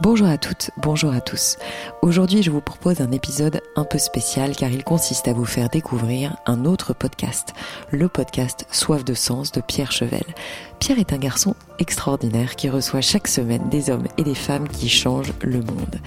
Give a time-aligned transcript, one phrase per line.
[0.00, 1.56] Bonjour à toutes, bonjour à tous.
[2.02, 5.70] Aujourd'hui, je vous propose un épisode un peu spécial car il consiste à vous faire
[5.70, 7.52] découvrir un autre podcast,
[7.90, 10.22] le podcast Soif de sens de Pierre Chevel.
[10.78, 14.88] Pierre est un garçon extraordinaire qui reçoit chaque semaine des hommes et des femmes qui
[14.88, 15.98] changent le monde.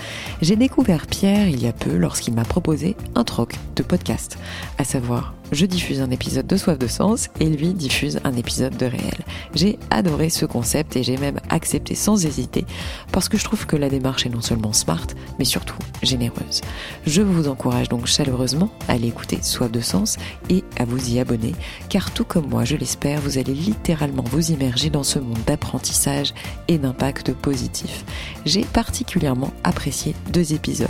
[0.42, 4.38] J'ai découvert Pierre il y a peu lorsqu'il m'a proposé un troc de podcast,
[4.78, 8.78] à savoir je diffuse un épisode de Soif de Sens et lui diffuse un épisode
[8.78, 9.20] de Réel.
[9.54, 12.66] J'ai adoré ce concept et j'ai même accepté sans hésiter
[13.12, 15.08] parce que je trouve que la démarche est non seulement smart,
[15.40, 16.62] mais surtout généreuse.
[17.06, 20.18] Je vous encourage donc chaleureusement à aller écouter Soif de Sens
[20.50, 21.54] et à vous y abonner,
[21.90, 26.34] car tout comme moi, je l'espère, vous allez littéralement vous immerger dans ce monde d'apprentissage
[26.68, 28.06] et d'impact positif.
[28.46, 30.90] J'ai particulièrement apprécié deux épisodes,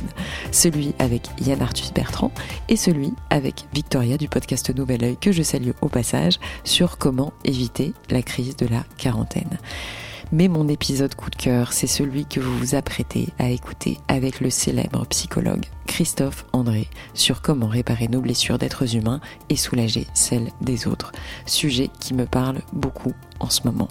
[0.51, 2.31] celui avec Yann Arthus Bertrand
[2.69, 7.33] et celui avec Victoria du podcast Nouvel Oeil que je salue au passage sur comment
[7.43, 9.59] éviter la crise de la quarantaine.
[10.31, 14.39] Mais mon épisode coup de cœur, c'est celui que vous vous apprêtez à écouter avec
[14.39, 20.49] le célèbre psychologue Christophe André sur comment réparer nos blessures d'êtres humains et soulager celles
[20.61, 21.11] des autres.
[21.45, 23.89] Sujet qui me parle beaucoup en ce moment.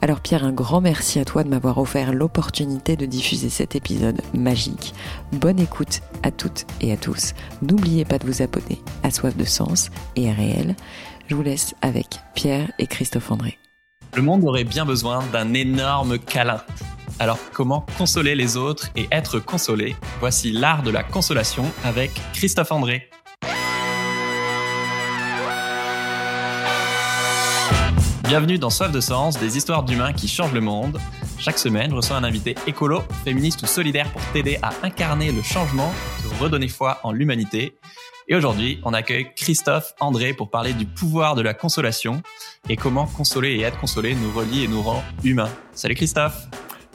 [0.00, 4.20] Alors Pierre, un grand merci à toi de m'avoir offert l'opportunité de diffuser cet épisode
[4.32, 4.94] magique.
[5.32, 7.34] Bonne écoute à toutes et à tous.
[7.62, 10.76] N'oubliez pas de vous abonner à Soif de Sens et à Réel.
[11.26, 13.58] Je vous laisse avec Pierre et Christophe André.
[14.14, 16.62] Le monde aurait bien besoin d'un énorme câlin.
[17.18, 19.96] Alors comment consoler les autres et être consolé?
[20.20, 23.10] Voici l'art de la consolation avec Christophe André.
[28.28, 31.00] Bienvenue dans Soif de Sens, des histoires d'humains qui changent le monde.
[31.38, 35.40] Chaque semaine, je reçois un invité écolo, féministe ou solidaire pour t'aider à incarner le
[35.40, 35.90] changement,
[36.22, 37.78] te redonner foi en l'humanité.
[38.28, 42.22] Et aujourd'hui, on accueille Christophe André pour parler du pouvoir de la consolation
[42.68, 45.50] et comment consoler et être consolé nous relie et nous rend humains.
[45.72, 46.48] Salut Christophe.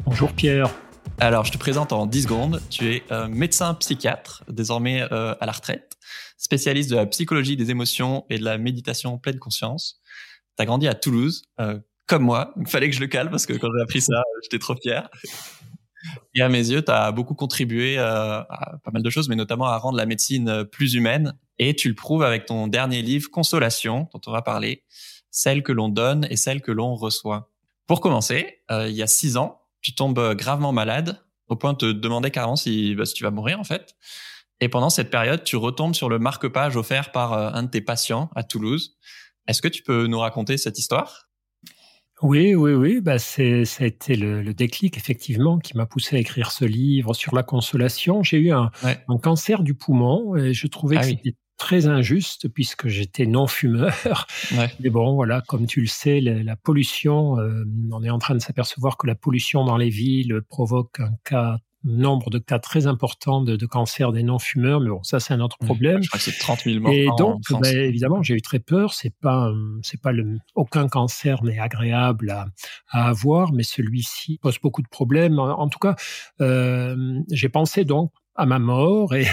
[0.05, 0.69] Bonjour Pierre.
[1.19, 2.61] Alors, je te présente en 10 secondes.
[2.69, 5.97] Tu es euh, médecin psychiatre, désormais euh, à la retraite,
[6.37, 9.99] spécialiste de la psychologie des émotions et de la méditation pleine conscience.
[10.55, 12.53] T'as grandi à Toulouse, euh, comme moi.
[12.59, 15.09] Il fallait que je le calme parce que quand j'ai appris ça, j'étais trop fier.
[16.35, 19.35] Et à mes yeux, tu as beaucoup contribué euh, à pas mal de choses, mais
[19.35, 21.37] notamment à rendre la médecine euh, plus humaine.
[21.59, 24.83] Et tu le prouves avec ton dernier livre, Consolation, dont on va parler,
[25.31, 27.49] celle que l'on donne et celle que l'on reçoit.
[27.87, 31.91] Pour commencer, il y a six ans, tu tombes gravement malade, au point de te
[31.91, 33.95] demander carrément si, bah, si tu vas mourir en fait.
[34.61, 38.31] Et pendant cette période, tu retombes sur le marque-page offert par un de tes patients
[38.35, 38.97] à Toulouse.
[39.47, 41.29] Est-ce que tu peux nous raconter cette histoire?
[42.21, 43.01] Oui, oui, oui.
[43.01, 47.13] Bah c'est, ça a été le, déclic, effectivement, qui m'a poussé à écrire ce livre
[47.13, 48.23] sur la consolation.
[48.23, 48.71] J'ai eu un,
[49.21, 54.27] cancer du poumon et je trouvais ah que c'était très injuste puisque j'étais non fumeur.
[54.79, 58.39] Mais bon, voilà, comme tu le sais, la, pollution, euh, on est en train de
[58.39, 63.41] s'apercevoir que la pollution dans les villes provoque un cas nombre de cas très importants
[63.41, 66.01] de, de cancer des non-fumeurs, mais bon, ça c'est un autre problème.
[66.01, 66.93] je crois que c'est 30 000 morts.
[66.93, 68.93] Et donc, ben, évidemment, j'ai eu très peur.
[68.93, 69.51] C'est pas,
[69.81, 72.47] c'est pas le, aucun cancer n'est agréable à,
[72.89, 75.39] à, avoir, mais celui-ci pose beaucoup de problèmes.
[75.39, 75.95] En, tout cas,
[76.41, 79.13] euh, j'ai pensé donc à ma mort.
[79.15, 79.25] Et,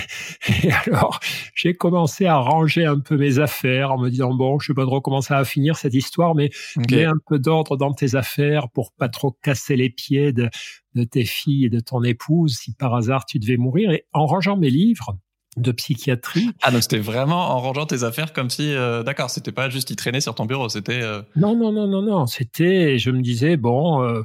[0.87, 1.21] alors,
[1.55, 4.85] j'ai commencé à ranger un peu mes affaires en me disant, bon, je sais pas
[4.85, 6.51] trop comment ça va finir cette histoire, mais
[6.91, 10.51] mets un peu d'ordre dans tes affaires pour pas trop casser les pieds de,
[10.95, 13.91] de tes filles et de ton épouse si par hasard tu devais mourir.
[13.91, 15.17] Et en rangeant mes livres,
[15.57, 16.51] de psychiatrie.
[16.63, 19.91] Ah donc c'était vraiment en rangeant tes affaires comme si euh, d'accord c'était pas juste
[19.91, 23.21] y traîner sur ton bureau c'était euh non non non non non c'était je me
[23.21, 24.23] disais bon euh,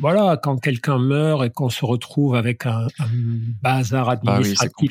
[0.00, 2.86] voilà, quand quelqu'un meurt et qu'on se retrouve avec un,
[3.62, 4.90] bazar ah administratif,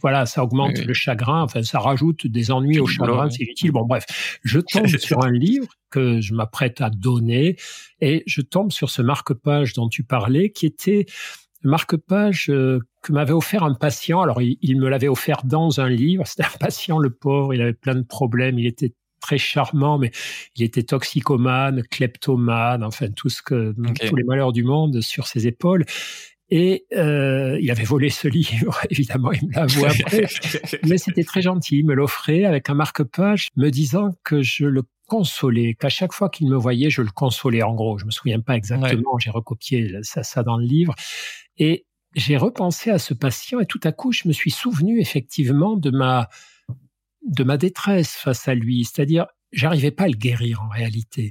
[0.00, 3.72] voilà, ça augmente le chagrin, enfin, ça rajoute des ennuis au chagrin, c'est utile.
[3.72, 4.04] Bon, bref,
[4.42, 7.56] je tombe sur un livre que je m'apprête à donner
[8.00, 11.06] et je tombe sur ce marque-page dont tu parlais, qui était
[11.62, 14.20] le marque-page euh, que m'avait offert un patient.
[14.20, 16.24] Alors, il, il me l'avait offert dans un livre.
[16.26, 18.92] C'était un patient, le pauvre, il avait plein de problèmes, il était
[19.24, 20.10] très charmant, mais
[20.54, 23.74] il était toxicomane, kleptomane, enfin tout ce que
[24.06, 25.86] tous les malheurs du monde sur ses épaules.
[26.50, 30.26] Et euh, il avait volé ce livre, évidemment, il me l'a avoué après.
[30.86, 34.82] mais c'était très gentil, il me l'offrait avec un marque-page, me disant que je le
[35.06, 37.62] consolais, qu'à chaque fois qu'il me voyait, je le consolais.
[37.62, 40.94] En gros, je me souviens pas exactement, j'ai recopié ça, ça dans le livre.
[41.56, 45.76] Et j'ai repensé à ce patient et tout à coup, je me suis souvenu effectivement
[45.76, 46.28] de ma
[47.24, 48.84] de ma détresse face à lui.
[48.84, 51.30] C'est-à-dire, j'arrivais pas à le guérir en réalité.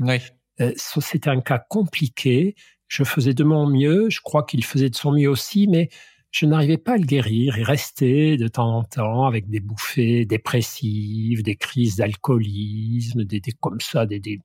[0.62, 2.56] Euh, c'était un cas compliqué.
[2.88, 4.10] Je faisais de mon mieux.
[4.10, 5.90] Je crois qu'il faisait de son mieux aussi, mais
[6.34, 7.58] je n'arrivais pas à le guérir.
[7.58, 13.80] Il restait de temps en temps avec des bouffées dépressives, des crises d'alcoolisme, des, comme
[13.80, 14.42] ça, des, des,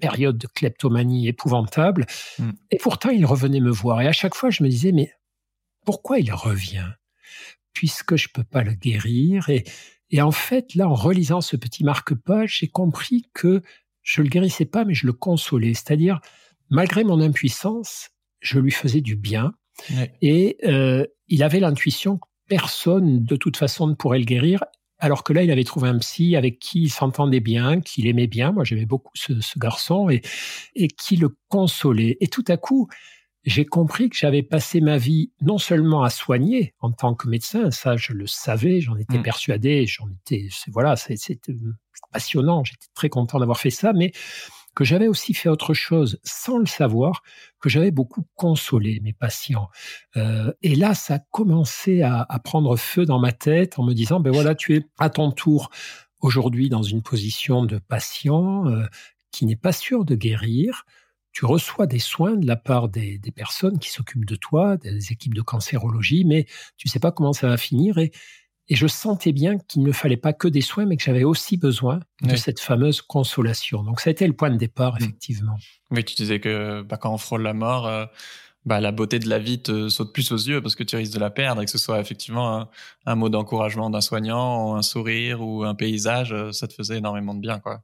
[0.00, 2.06] périodes de kleptomanie épouvantables.
[2.38, 2.50] Mm.
[2.70, 4.00] Et pourtant, il revenait me voir.
[4.00, 5.12] Et à chaque fois, je me disais, mais
[5.84, 6.88] pourquoi il revient?
[7.74, 9.50] Puisque je peux pas le guérir.
[9.50, 9.64] Et,
[10.12, 13.62] et en fait, là, en relisant ce petit marque-page, j'ai compris que
[14.02, 15.72] je le guérissais pas, mais je le consolais.
[15.72, 16.20] C'est-à-dire,
[16.68, 18.10] malgré mon impuissance,
[18.40, 19.54] je lui faisais du bien
[20.20, 24.62] et euh, il avait l'intuition que personne, de toute façon, ne pourrait le guérir.
[24.98, 28.26] Alors que là, il avait trouvé un psy avec qui il s'entendait bien, qu'il aimait
[28.26, 28.52] bien.
[28.52, 30.20] Moi, j'aimais beaucoup ce, garçon et,
[30.76, 32.18] et qui le consolait.
[32.20, 32.88] Et tout à coup,
[33.44, 37.70] j'ai compris que j'avais passé ma vie non seulement à soigner en tant que médecin,
[37.70, 39.22] ça je le savais, j'en étais mmh.
[39.22, 41.38] persuadé, j'en étais, voilà, c'était
[42.12, 44.12] passionnant, j'étais très content d'avoir fait ça, mais
[44.74, 47.22] que j'avais aussi fait autre chose sans le savoir,
[47.60, 49.68] que j'avais beaucoup consolé mes patients.
[50.16, 54.20] Euh, et là, ça a commencé à, prendre feu dans ma tête en me disant,
[54.20, 55.70] ben voilà, tu es à ton tour
[56.20, 58.86] aujourd'hui dans une position de patient euh,
[59.30, 60.84] qui n'est pas sûr de guérir.
[61.32, 65.12] Tu reçois des soins de la part des, des personnes qui s'occupent de toi, des
[65.12, 66.46] équipes de cancérologie, mais
[66.76, 67.98] tu sais pas comment ça va finir.
[67.98, 68.12] Et
[68.68, 71.56] et je sentais bien qu'il ne fallait pas que des soins, mais que j'avais aussi
[71.56, 73.82] besoin de cette fameuse consolation.
[73.82, 75.02] Donc ça a été le point de départ, mm.
[75.02, 75.56] effectivement.
[75.90, 78.06] Oui, tu disais que bah, quand on frôle la mort, euh,
[78.64, 81.12] bah, la beauté de la vie te saute plus aux yeux parce que tu risques
[81.12, 82.68] de la perdre et que ce soit effectivement
[83.04, 87.34] un, mot d'encouragement d'un soignant, un sourire ou un paysage, euh, ça te faisait énormément
[87.34, 87.58] de bien.
[87.58, 87.82] quoi.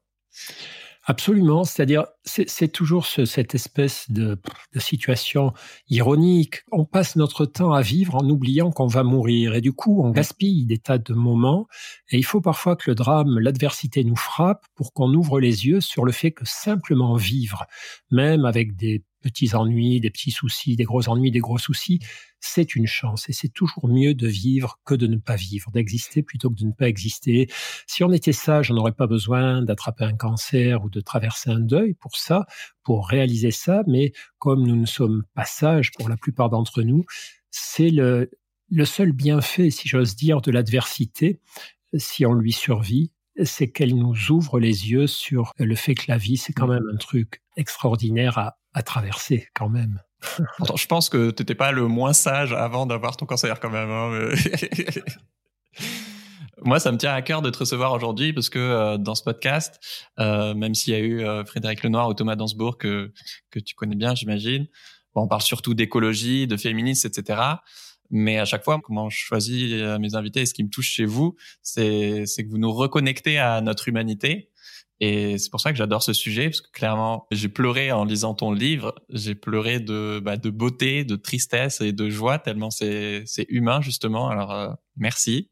[1.10, 4.38] Absolument, c'est-à-dire c'est toujours cette espèce de,
[4.76, 5.54] situation
[5.88, 6.64] ironique.
[6.70, 9.54] On passe notre temps à vivre en oubliant qu'on va mourir.
[9.54, 11.66] Et du coup on gaspille des tas de moments.
[12.10, 15.80] Et il faut parfois que le drame, l'adversité nous frappe pour qu'on ouvre les yeux
[15.80, 17.64] sur le fait que simplement vivre,
[18.10, 22.00] même avec des petits ennuis, des petits soucis, des gros ennuis, des gros soucis,
[22.40, 26.22] c'est une chance et c'est toujours mieux de vivre que de ne pas vivre, d'exister
[26.22, 27.48] plutôt que de ne pas exister.
[27.86, 31.60] Si on était sage, on n'aurait pas besoin d'attraper un cancer ou de traverser un
[31.60, 32.46] deuil pour ça,
[32.82, 37.04] pour réaliser ça, mais comme nous ne sommes pas sages pour la plupart d'entre nous,
[37.50, 38.30] c'est le,
[38.70, 41.40] le seul bienfait, si j'ose dire, de l'adversité,
[41.96, 43.12] si on lui survit,
[43.44, 46.84] c'est qu'elle nous ouvre les yeux sur le fait que la vie, c'est quand même
[46.92, 50.00] un truc extraordinaire à, à traverser quand même.
[50.76, 53.90] je pense que tu n'étais pas le moins sage avant d'avoir ton cancer quand même.
[53.90, 54.30] Hein,
[56.64, 59.22] Moi, ça me tient à cœur de te recevoir aujourd'hui parce que euh, dans ce
[59.22, 59.80] podcast,
[60.18, 63.12] euh, même s'il y a eu euh, Frédéric Lenoir ou Thomas Dansbourg que,
[63.50, 64.66] que tu connais bien, j'imagine,
[65.14, 67.40] on parle surtout d'écologie, de féminisme, etc.
[68.10, 71.04] Mais à chaque fois, comment je choisis mes invités et ce qui me touche chez
[71.04, 74.50] vous, c'est que vous nous reconnectez à notre humanité
[75.00, 78.34] et c'est pour ça que j'adore ce sujet, parce que clairement, j'ai pleuré en lisant
[78.34, 78.94] ton livre.
[79.10, 84.28] J'ai pleuré de, bah, de beauté, de tristesse et de joie, tellement c'est, humain, justement.
[84.28, 85.50] Alors, euh, merci.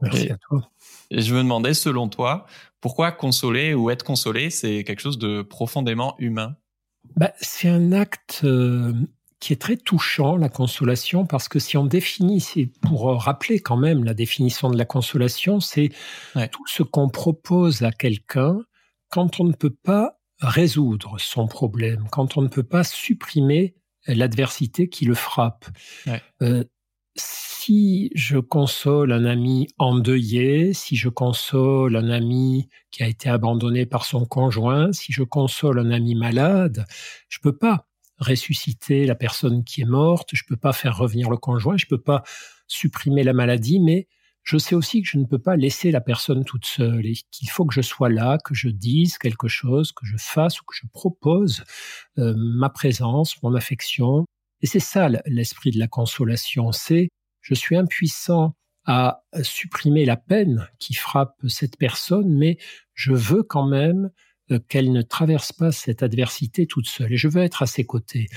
[0.00, 0.68] Merci à toi.
[1.10, 2.46] Et je me demandais, selon toi,
[2.80, 6.56] pourquoi consoler ou être consolé, c'est quelque chose de profondément humain?
[7.16, 8.92] Bah, C'est un acte euh,
[9.38, 13.76] qui est très touchant, la consolation, parce que si on définit, c'est pour rappeler quand
[13.76, 15.90] même la définition de la consolation, c'est
[16.50, 18.64] tout ce qu'on propose à quelqu'un
[19.12, 23.76] quand on ne peut pas résoudre son problème, quand on ne peut pas supprimer
[24.06, 25.66] l'adversité qui le frappe.
[26.40, 26.64] Euh,
[27.14, 33.84] si je console un ami endeuillé, si je console un ami qui a été abandonné
[33.84, 36.86] par son conjoint, si je console un ami malade,
[37.28, 37.86] je peux pas
[38.18, 42.00] ressusciter la personne qui est morte, je peux pas faire revenir le conjoint, je peux
[42.00, 42.22] pas
[42.66, 44.08] supprimer la maladie, mais
[44.42, 47.48] je sais aussi que je ne peux pas laisser la personne toute seule et qu'il
[47.48, 50.74] faut que je sois là, que je dise quelque chose, que je fasse ou que
[50.74, 51.64] je propose
[52.18, 54.26] euh, ma présence, mon affection.
[54.60, 57.08] Et c'est ça l'esprit de la consolation, c'est
[57.40, 62.58] je suis impuissant à supprimer la peine qui frappe cette personne, mais
[62.94, 64.10] je veux quand même
[64.50, 67.84] euh, qu'elle ne traverse pas cette adversité toute seule et je veux être à ses
[67.84, 68.28] côtés.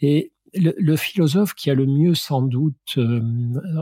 [0.00, 3.20] Et le, philosophe qui a le mieux sans doute euh,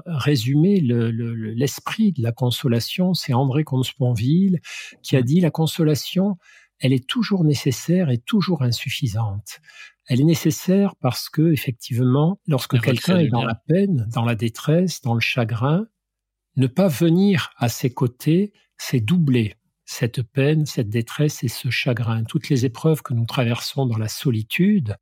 [0.06, 4.60] résumé l'esprit de la consolation, c'est André Comte-Sponville,
[5.02, 6.36] qui a dit la consolation,
[6.80, 9.60] elle est toujours nécessaire et toujours insuffisante.
[10.06, 15.00] Elle est nécessaire parce que effectivement, lorsque quelqu'un est dans la peine, dans la détresse,
[15.00, 15.86] dans le chagrin,
[16.56, 19.54] ne pas venir à ses côtés, c'est doubler
[19.86, 22.24] cette peine, cette détresse et ce chagrin.
[22.24, 24.96] Toutes les épreuves que nous traversons dans la solitude,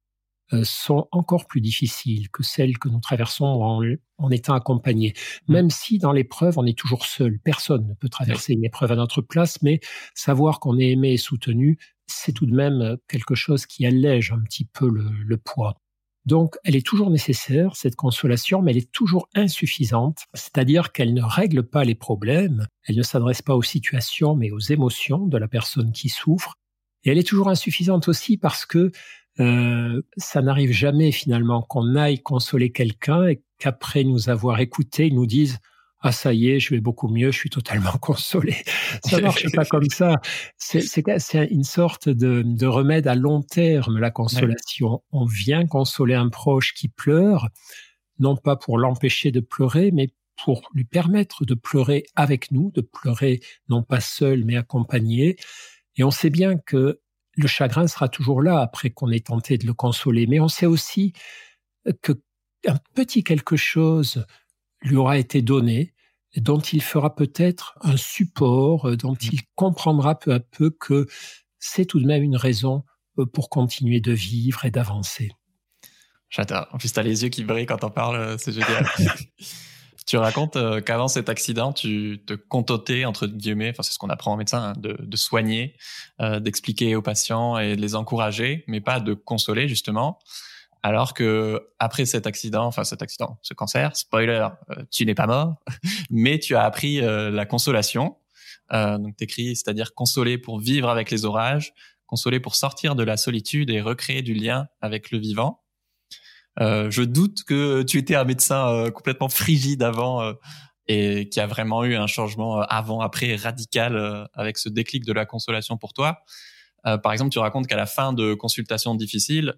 [0.64, 5.14] sont encore plus difficiles que celles que nous traversons en, étant accompagnés.
[5.46, 5.52] Mmh.
[5.52, 7.38] Même si dans l'épreuve, on est toujours seul.
[7.38, 9.80] Personne ne peut traverser une épreuve à notre place, mais
[10.14, 14.32] savoir qu'on est aimé et soutenu, c'est tout de même euh, quelque chose qui allège
[14.32, 15.76] un petit peu le, poids.
[16.24, 21.22] Donc, elle est toujours nécessaire, cette consolation, mais elle est toujours insuffisante, c'est-à-dire qu'elle ne
[21.22, 25.48] règle pas les problèmes, elle ne s'adresse pas aux situations, mais aux émotions de la
[25.48, 26.54] personne qui souffre.
[27.04, 28.92] Et elle est toujours insuffisante aussi parce que
[29.40, 35.14] euh, ça n'arrive jamais finalement qu'on aille consoler quelqu'un et qu'après nous avoir écouté, ils
[35.14, 35.58] nous disent
[36.04, 38.56] ah ça y est, je vais beaucoup mieux, je suis totalement consolé.
[39.04, 40.20] Ça marche pas comme ça.
[40.58, 40.92] C'est
[41.50, 45.02] une sorte de, de, remède à long terme, la consolation.
[45.12, 47.48] On vient consoler un proche qui pleure,
[48.18, 50.08] non pas pour l'empêcher de pleurer, mais
[50.44, 55.36] pour lui permettre de pleurer avec nous, de pleurer non pas seul, mais accompagné.
[55.96, 57.00] Et on sait bien que
[57.36, 60.66] le chagrin sera toujours là après qu'on ait tenté de le consoler, mais on sait
[60.66, 61.12] aussi
[62.02, 62.12] que
[62.66, 64.24] un petit quelque chose
[64.82, 65.94] lui aura été donné,
[66.36, 71.06] dont il fera peut-être un support, dont il comprendra peu à peu que
[71.58, 72.84] c'est tout de même une raison
[73.18, 75.30] euh, pour continuer de vivre et d'avancer.
[76.30, 76.66] J'adore.
[76.72, 78.86] En plus, tu as les yeux qui brillent quand on parle, euh, c'est génial.
[80.06, 84.32] tu racontes qu'avant cet accident, tu te contentais, entre guillemets, enfin c'est ce qu'on apprend
[84.32, 85.76] en médecin, hein, de, de, soigner,
[86.18, 90.18] d'expliquer aux patients et de les encourager, mais pas de consoler justement.
[90.82, 95.28] Alors que après cet accident, enfin cet accident, ce cancer, spoiler, euh, tu n'es pas
[95.28, 95.54] mort,
[96.10, 98.16] mais tu as appris euh, la consolation.
[98.72, 101.72] Euh, donc t'écris, c'est-à-dire consoler pour vivre avec les orages,
[102.06, 105.61] consoler pour sortir de la solitude et recréer du lien avec le vivant.
[106.60, 110.34] Euh, je doute que tu étais un médecin complètement frigide avant
[110.86, 115.78] et qui a vraiment eu un changement avant-après radical avec ce déclic de la consolation
[115.78, 116.22] pour toi.
[116.84, 119.54] par exemple, tu racontes qu'à la fin de consultations difficiles,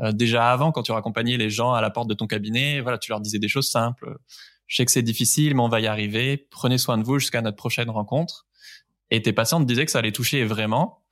[0.00, 2.98] euh, déjà avant, quand tu raccompagnais les gens à la porte de ton cabinet, voilà,
[2.98, 4.16] tu leur disais des choses simples.
[4.66, 6.46] Je sais que c'est difficile, mais on va y arriver.
[6.50, 8.46] Prenez soin de vous jusqu'à notre prochaine rencontre.
[9.10, 11.02] Et tes patients te disaient que ça allait toucher vraiment.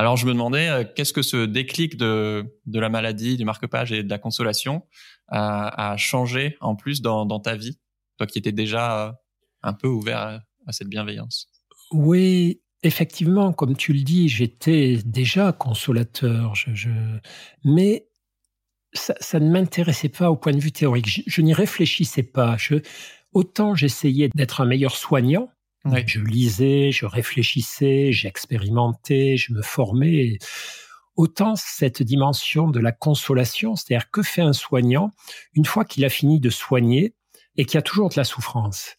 [0.00, 3.92] Alors je me demandais euh, qu'est-ce que ce déclic de, de la maladie, du marque-page
[3.92, 4.86] et de la consolation
[5.26, 7.78] a, changé en plus dans, ta vie,
[8.16, 9.12] toi qui étais déjà euh,
[9.62, 11.50] un peu ouvert à, cette bienveillance.
[11.90, 16.52] Oui, effectivement, comme tu le dis, j'étais déjà consolateur.
[17.64, 18.08] Mais
[18.92, 21.24] ça, ne m'intéressait pas au point de vue théorique.
[21.26, 22.56] Je, n'y réfléchissais pas.
[23.32, 25.50] Autant j'essayais d'être un meilleur soignant.
[25.84, 30.38] Je lisais, je réfléchissais, j'expérimentais, je me formais.
[31.16, 35.12] Autant cette dimension de la consolation, c'est-à-dire que fait un soignant
[35.54, 37.14] une fois qu'il a fini de soigner
[37.56, 38.94] et qu'il y a toujours de la souffrance?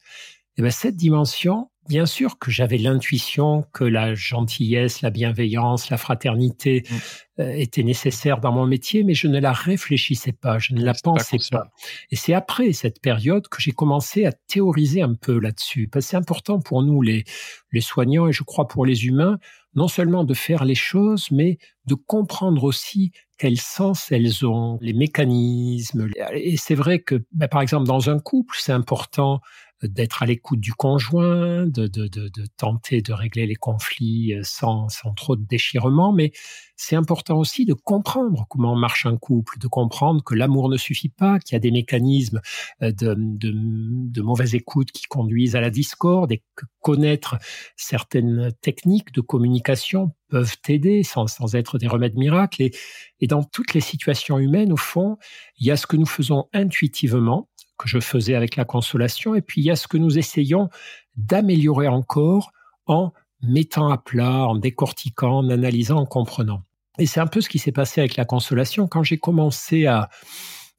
[0.59, 5.89] Et eh bien cette dimension, Bien sûr que j'avais l'intuition que la gentillesse, la bienveillance,
[5.89, 7.41] la fraternité mm.
[7.41, 10.93] euh, étaient nécessaires dans mon métier, mais je ne la réfléchissais pas, je ne la
[10.93, 11.71] pensais pas.
[12.11, 15.87] Et c'est après cette période que j'ai commencé à théoriser un peu là-dessus.
[15.87, 17.23] Parce que c'est important pour nous, les,
[17.71, 19.39] les soignants, et je crois pour les humains,
[19.73, 24.93] non seulement de faire les choses, mais de comprendre aussi quel sens elles ont, les
[24.93, 26.07] mécanismes.
[26.33, 29.41] Et c'est vrai que, ben, par exemple, dans un couple, c'est important
[29.83, 34.41] d'être à l'écoute du conjoint, de, de, de, de, tenter de régler les conflits euh,
[34.43, 36.31] sans, sans trop de déchirement, mais
[36.75, 41.09] c'est important aussi de comprendre comment marche un couple, de comprendre que l'amour ne suffit
[41.09, 42.41] pas, qu'il y a des mécanismes
[42.81, 47.37] euh, de, de, de, mauvaise écoute qui conduisent à la discorde et que connaître
[47.75, 52.63] certaines techniques de communication peuvent aider sans, sans être des remèdes miracles.
[52.63, 52.71] Et,
[53.19, 55.17] et dans toutes les situations humaines, au fond,
[55.57, 59.41] il y a ce que nous faisons intuitivement, que je faisais avec la consolation, et
[59.41, 60.69] puis il y a ce que nous essayons
[61.15, 62.51] d'améliorer encore
[62.85, 66.63] en mettant à plat, en décortiquant, en analysant, en comprenant.
[66.99, 68.87] Et c'est un peu ce qui s'est passé avec la consolation.
[68.87, 70.09] Quand j'ai commencé à,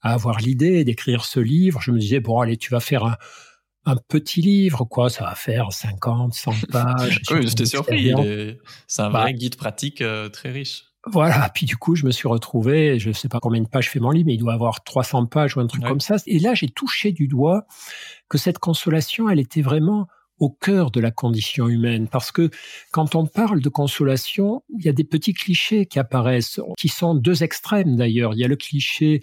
[0.03, 3.17] avoir l'idée d'écrire ce livre, je me disais, bon, allez, tu vas faire un,
[3.85, 7.21] un petit livre, quoi, ça va faire 50, 100 pages.
[7.31, 8.13] oui, j'étais surpris.
[8.87, 10.85] C'est un vrai bah guide pratique euh, très riche.
[11.07, 13.89] Voilà, puis du coup, je me suis retrouvé, je ne sais pas combien de pages
[13.89, 16.17] fait mon livre, mais il doit avoir 300 pages ou un truc comme ça.
[16.27, 17.67] Et là, j'ai touché du doigt
[18.29, 20.09] que cette consolation, elle était vraiment
[20.41, 22.09] au cœur de la condition humaine.
[22.09, 22.51] Parce que
[22.93, 27.15] quand on parle de consolation, il y a des petits clichés qui apparaissent, qui sont
[27.15, 28.35] deux extrêmes d'ailleurs.
[28.35, 29.23] Il y a le cliché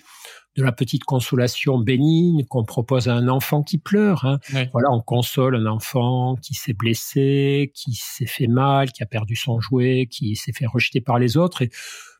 [0.57, 4.25] de la petite consolation bénigne qu'on propose à un enfant qui pleure.
[4.25, 4.39] Hein.
[4.73, 9.35] Voilà, on console un enfant qui s'est blessé, qui s'est fait mal, qui a perdu
[9.35, 11.61] son jouet, qui s'est fait rejeter par les autres.
[11.61, 11.69] Et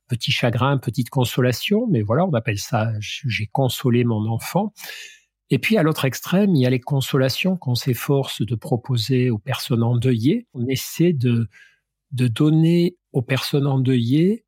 [0.08, 4.72] petit chagrin, petite consolation, mais voilà, on appelle ça j'ai consolé mon enfant.
[5.50, 9.39] Et puis à l'autre extrême, il y a les consolations qu'on s'efforce de proposer aux
[9.39, 10.46] personnes endeuillées.
[10.53, 11.48] On essaie de,
[12.12, 14.46] de donner aux personnes endeuillées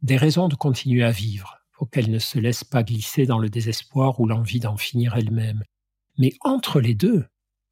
[0.00, 3.48] des raisons de continuer à vivre pour qu'elle ne se laisse pas glisser dans le
[3.48, 5.62] désespoir ou l'envie d'en finir elle-même.
[6.18, 7.24] Mais entre les deux,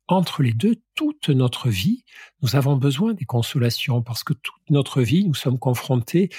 [0.06, 2.04] entre les deux, toute notre vie,
[2.40, 6.30] nous avons besoin des consolations parce que toute notre vie, nous sommes confrontés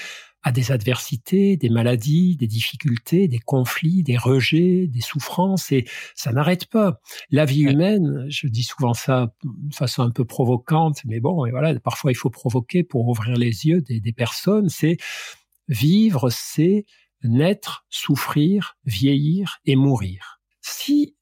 [0.43, 5.83] à des adversités, des maladies, des difficultés, des conflits, des rejets, des souffrances, et
[6.15, 7.01] ça n'arrête pas.
[7.31, 11.51] La vie humaine, je dis souvent ça de façon un peu provocante, mais bon, et
[11.51, 14.95] voilà, parfois il faut provoquer pour ouvrir les yeux des, des personnes, c'est
[15.67, 16.86] vivre, c'est
[17.24, 20.39] naître, souffrir, vieillir et mourir.
[20.62, 21.15] Si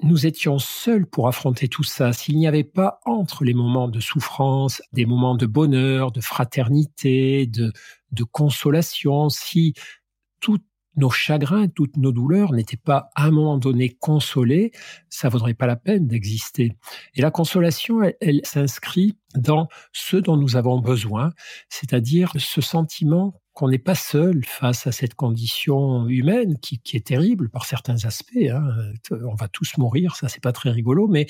[0.00, 4.00] nous étions seuls pour affronter tout ça, s'il n'y avait pas entre les moments de
[4.00, 7.72] souffrance, des moments de bonheur, de fraternité, de,
[8.30, 9.74] consolation, si
[10.40, 10.58] tous
[10.96, 14.72] nos chagrins, toutes nos douleurs n'étaient pas à un moment donné consolés,
[15.08, 16.76] ça vaudrait pas la peine d'exister.
[17.14, 21.32] Et la consolation, elle s'inscrit dans ce dont nous avons besoin,
[21.68, 27.50] c'est-à-dire ce sentiment qu'on n'est pas seul face à cette condition humaine qui, est terrible
[27.50, 28.36] par certains aspects.
[28.50, 28.62] Hein.
[29.10, 31.26] On va tous mourir, ça c'est pas très rigolo, mais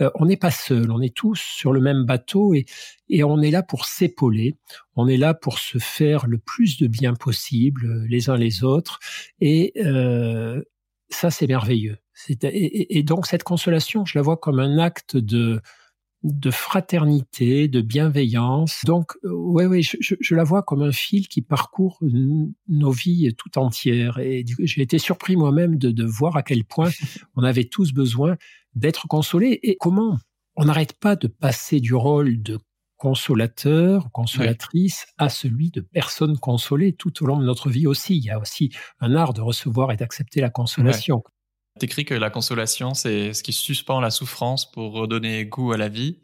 [0.00, 0.90] euh, on n'est pas seul.
[0.90, 2.64] On est tous sur le même bateau et,
[3.08, 4.56] et on est là pour s'épauler.
[4.94, 8.62] On est là pour se faire le plus de bien possible euh, les uns les
[8.62, 9.00] autres.
[9.40, 10.62] Et euh,
[11.08, 11.98] ça c'est merveilleux.
[12.28, 15.60] et donc cette consolation, je la vois comme un acte de
[16.24, 18.80] de fraternité, de bienveillance.
[18.86, 23.34] Donc, oui, euh, oui, je, je, la vois comme un fil qui parcourt nos vies
[23.36, 24.18] tout entières.
[24.18, 26.90] Et j'ai été surpris moi-même de, de voir à quel point
[27.36, 28.36] on avait tous besoin
[28.74, 30.18] d'être consolés et comment
[30.56, 32.58] on n'arrête pas de passer du rôle de
[32.96, 38.16] consolateur, consolatrice, à celui de personne consolée tout au long de notre vie aussi.
[38.16, 41.22] Il y a aussi un art de recevoir et d'accepter la consolation.
[41.80, 45.88] T'écris que la consolation, c'est ce qui suspend la souffrance pour redonner goût à la
[45.88, 46.20] vie.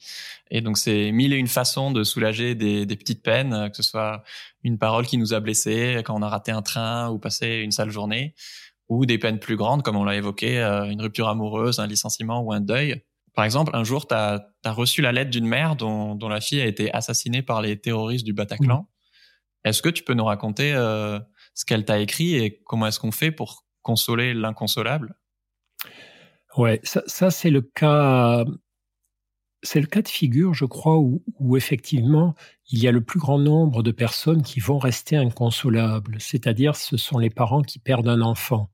[0.52, 3.82] Et donc, c'est mille et une façons de soulager des, des, petites peines, que ce
[3.82, 4.22] soit
[4.62, 7.72] une parole qui nous a blessés quand on a raté un train ou passé une
[7.72, 8.34] sale journée,
[8.88, 12.42] ou des peines plus grandes, comme on l'a évoqué, euh, une rupture amoureuse, un licenciement
[12.42, 13.02] ou un deuil.
[13.34, 16.60] Par exemple, un jour, tu as, reçu la lettre d'une mère dont, dont, la fille
[16.60, 18.88] a été assassinée par les terroristes du Bataclan.
[19.64, 21.18] Est-ce que tu peux nous raconter euh,
[21.54, 25.14] ce qu'elle t'a écrit et comment est-ce qu'on fait pour consoler l'inconsolable?
[26.56, 28.44] Ouais, ça, c'est le cas.
[29.62, 32.34] C'est le cas de figure, je crois, où, où, effectivement
[32.72, 36.16] il y a le plus grand nombre de personnes qui vont rester inconsolables.
[36.20, 38.70] C'est-à-dire, ce sont les parents qui perdent un enfant.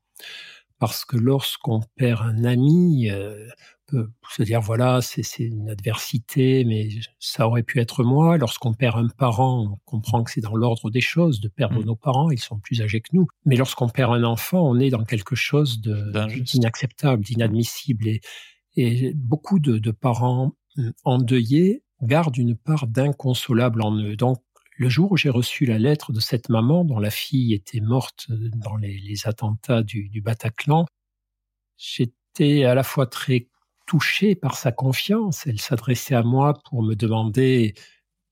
[0.78, 3.46] Parce que lorsqu'on perd un ami, euh,
[3.86, 8.36] peut se dire voilà, c'est une adversité, mais ça aurait pu être moi.
[8.36, 11.84] Lorsqu'on perd un parent, on comprend que c'est dans l'ordre des choses de perdre mmh.
[11.84, 13.26] nos parents, ils sont plus âgés que nous.
[13.44, 18.08] Mais lorsqu'on perd un enfant, on est dans quelque chose d'inacceptable, d'inadmissible.
[18.08, 18.20] Et,
[18.76, 24.16] et, beaucoup de, de parents mmh, endeuillés gardent une part d'inconsolable en eux.
[24.16, 24.38] Donc,
[24.76, 28.26] le jour où j'ai reçu la lettre de cette maman dont la fille était morte
[28.28, 30.86] dans les, attentats du, Bataclan,
[31.78, 33.48] j'étais à la fois très
[33.86, 35.46] touchée par sa confiance.
[35.46, 37.74] Elle s'adressait à moi pour me demander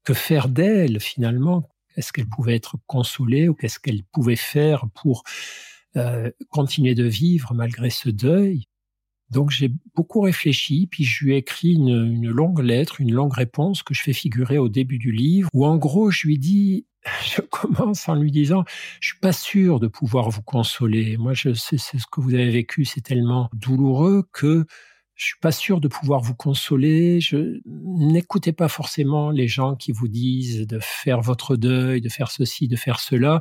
[0.05, 1.71] que faire d'elle finalement.
[1.97, 5.23] Est-ce qu'elle pouvait être consolée ou qu'est-ce qu'elle pouvait faire pour
[5.97, 8.67] euh, continuer de vivre malgré ce deuil?
[9.31, 13.33] Donc j'ai beaucoup réfléchi, puis je lui ai écrit une, une, longue lettre, une longue
[13.33, 16.87] réponse que je fais figurer au début du livre, où en gros je lui dis,
[17.25, 18.65] je commence en lui disant,
[19.01, 21.17] je suis pas sûr de pouvoir vous consoler.
[21.17, 24.67] Moi, je sais, c'est ce que vous avez vécu, c'est tellement douloureux que
[25.15, 27.21] je suis pas sûr de pouvoir vous consoler.
[27.21, 32.31] Je n'écoutez pas forcément les gens qui vous disent de faire votre deuil, de faire
[32.31, 33.41] ceci, de faire cela.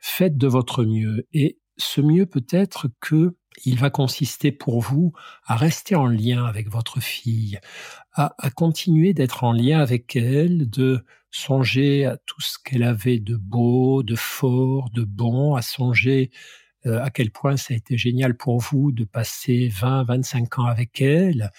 [0.00, 1.26] Faites de votre mieux.
[1.32, 5.12] Et ce mieux peut-être que il va consister pour vous
[5.46, 7.58] à rester en lien avec votre fille,
[8.14, 13.36] à, continuer d'être en lien avec elle, de songer à tout ce qu'elle avait de
[13.36, 16.30] beau, de fort, de bon, à songer
[16.86, 20.66] euh, à quel point ça a été génial pour vous de passer 20, 25 ans
[20.66, 21.50] avec elle.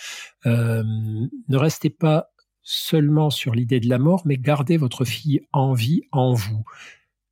[0.45, 5.73] Euh, ne restez pas seulement sur l'idée de la mort, mais gardez votre fille en
[5.73, 6.63] vie en vous.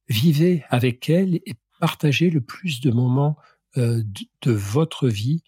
[0.09, 3.37] Vivez avec elle et partagez le plus de moments
[3.77, 4.03] euh,
[4.41, 5.43] de, votre vie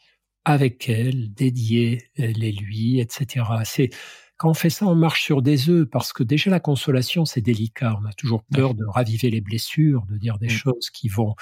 [0.45, 3.45] avec elle, dédiés les lui, etc.
[3.65, 3.89] C'est
[4.37, 7.41] quand on fait ça, on marche sur des œufs parce que déjà la consolation, c'est
[7.41, 7.99] délicat.
[8.01, 10.51] On a toujours peur de raviver les blessures, de dire des mmh.
[10.51, 11.35] choses qui vont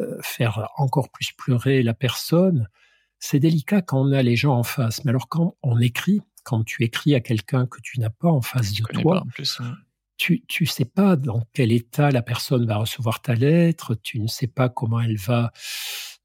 [0.00, 2.68] euh, faire encore plus pleurer la personne,
[3.18, 5.04] c'est délicat quand on a les gens en face.
[5.04, 8.40] Mais alors quand on écrit, quand tu écris à quelqu'un que tu n'as pas en
[8.40, 9.24] face de toi,
[10.16, 14.28] tu tu sais pas dans quel état la personne va recevoir ta lettre, tu ne
[14.28, 15.50] sais pas comment elle va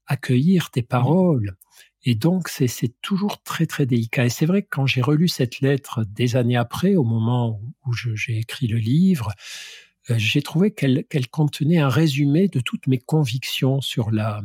[0.06, 1.56] accueillir tes paroles.
[2.04, 4.26] Et donc, c'est toujours très, très délicat.
[4.26, 7.92] Et c'est vrai que quand j'ai relu cette lettre des années après, au moment où
[7.94, 9.32] j'ai écrit le livre,
[10.10, 14.42] euh, j'ai trouvé qu'elle contenait un résumé de toutes mes convictions sur la,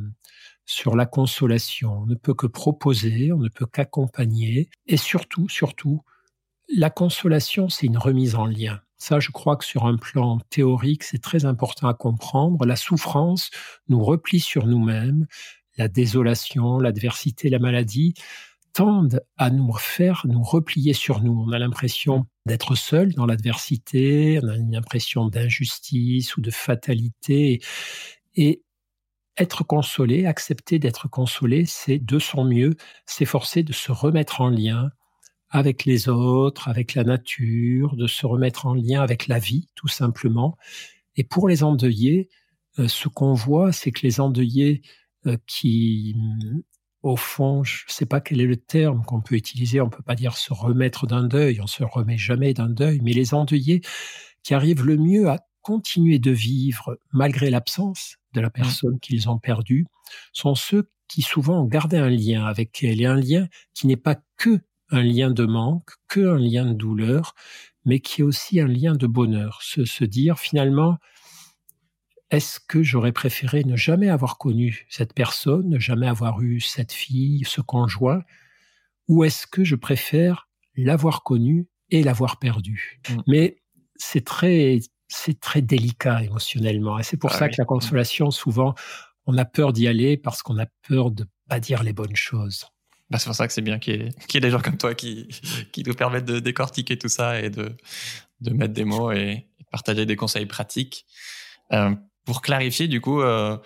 [0.65, 2.03] sur la consolation.
[2.03, 4.69] On ne peut que proposer, on ne peut qu'accompagner.
[4.87, 6.01] Et surtout, surtout,
[6.73, 8.79] la consolation, c'est une remise en lien.
[8.99, 12.65] Ça, je crois que sur un plan théorique, c'est très important à comprendre.
[12.65, 13.49] La souffrance
[13.87, 15.25] nous replie sur nous-mêmes.
[15.77, 18.13] La désolation, l'adversité, la maladie
[18.73, 21.45] tendent à nous faire nous replier sur nous.
[21.47, 27.61] On a l'impression d'être seul dans l'adversité, on a une impression d'injustice ou de fatalité.
[28.35, 28.63] Et
[29.37, 34.91] être consolé, accepter d'être consolé, c'est de son mieux s'efforcer de se remettre en lien
[35.49, 39.87] avec les autres, avec la nature, de se remettre en lien avec la vie, tout
[39.87, 40.57] simplement.
[41.15, 42.29] Et pour les endeuillés,
[42.77, 44.81] euh, ce qu'on voit, c'est que les endeuillés
[45.25, 46.15] euh, qui,
[47.01, 49.91] au fond, je ne sais pas quel est le terme qu'on peut utiliser, on ne
[49.91, 53.33] peut pas dire se remettre d'un deuil, on se remet jamais d'un deuil, mais les
[53.33, 53.81] endeuillés
[54.43, 58.53] qui arrivent le mieux à continuer de vivre malgré l'absence de la mmh.
[58.53, 59.87] personne qu'ils ont perdue
[60.31, 63.97] sont ceux qui souvent ont gardé un lien avec elle et un lien qui n'est
[63.97, 67.35] pas que un lien de manque, que un lien de douleur,
[67.85, 69.61] mais qui est aussi un lien de bonheur.
[69.61, 70.97] Se, se dire finalement,
[72.31, 76.91] est-ce que j'aurais préféré ne jamais avoir connu cette personne, ne jamais avoir eu cette
[76.91, 78.21] fille, ce conjoint,
[79.07, 83.17] ou est-ce que je préfère l'avoir connue et l'avoir perdue mmh.
[83.27, 83.57] Mais
[83.95, 86.99] c'est très c'est très délicat émotionnellement.
[86.99, 88.75] Et c'est pour ah ça que la consolation, souvent,
[89.25, 92.67] on a peur d'y aller parce qu'on a peur de pas dire les bonnes choses.
[93.09, 95.27] Bah, c'est pour ça que c'est bien qu'il y, ait des gens comme toi qui,
[95.71, 97.75] qui nous permettent de décortiquer tout ça et de,
[98.41, 101.05] de mettre des mots et, partager des conseils pratiques.
[101.73, 101.93] Euh,
[102.25, 103.57] pour clarifier, du coup, euh,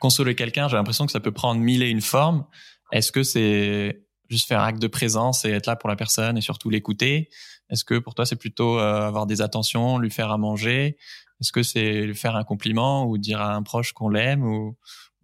[0.00, 2.46] consoler quelqu'un, j'ai l'impression que ça peut prendre mille et une formes.
[2.92, 6.40] Est-ce que c'est juste faire acte de présence et être là pour la personne et
[6.40, 7.28] surtout l'écouter?
[7.70, 10.96] Est-ce que pour toi, c'est plutôt euh, avoir des attentions, lui faire à manger?
[11.40, 14.76] Est-ce que c'est lui faire un compliment ou dire à un proche qu'on l'aime ou,